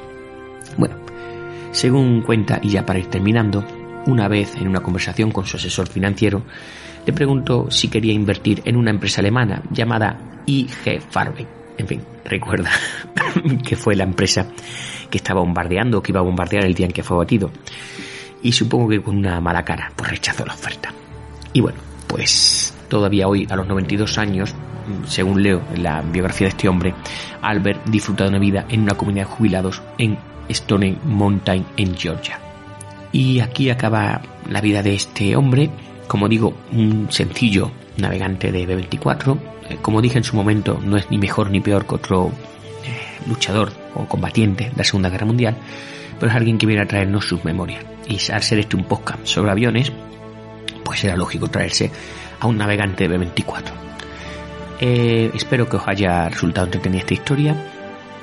[0.78, 0.96] Bueno,
[1.72, 3.66] según cuenta, y ya para ir terminando,
[4.06, 6.42] una vez en una conversación con su asesor financiero,
[7.08, 11.46] le preguntó si quería invertir en una empresa alemana llamada IG Farben.
[11.78, 12.70] En fin, recuerda
[13.66, 14.46] que fue la empresa
[15.08, 17.50] que estaba bombardeando, que iba a bombardear el día en que fue batido
[18.42, 20.92] y supongo que con una mala cara, pues rechazó la oferta.
[21.54, 24.54] Y bueno, pues todavía hoy, a los 92 años,
[25.06, 26.92] según leo la biografía de este hombre,
[27.40, 30.18] Albert disfruta de una vida en una comunidad de jubilados en
[30.50, 32.38] Stone Mountain, en Georgia.
[33.12, 35.70] Y aquí acaba la vida de este hombre,
[36.08, 39.38] como digo, un sencillo navegante de B-24.
[39.68, 42.32] Eh, como dije en su momento, no es ni mejor ni peor que otro
[42.84, 45.56] eh, luchador o combatiente de la Segunda Guerra Mundial,
[46.18, 47.84] pero es alguien que viene a traernos sus memorias.
[48.08, 49.92] Y al ser este un podcast sobre aviones,
[50.82, 51.90] pues era lógico traerse
[52.40, 53.62] a un navegante de B-24.
[54.80, 57.56] Eh, espero que os haya resultado entretenida esta historia.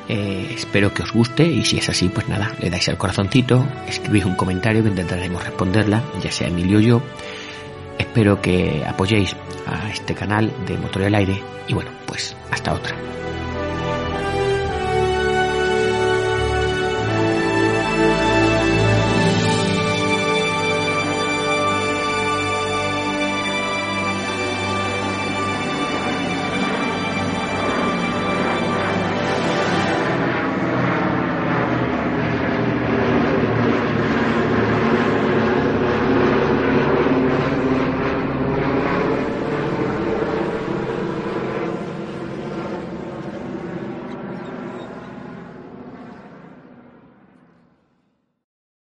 [0.07, 4.23] Espero que os guste y si es así, pues nada, le dais al corazoncito, escribís
[4.23, 7.01] un comentario que intentaremos responderla, ya sea Emilio o yo.
[7.97, 9.35] Espero que apoyéis
[9.65, 12.95] a este canal de Motor al Aire y bueno, pues hasta otra.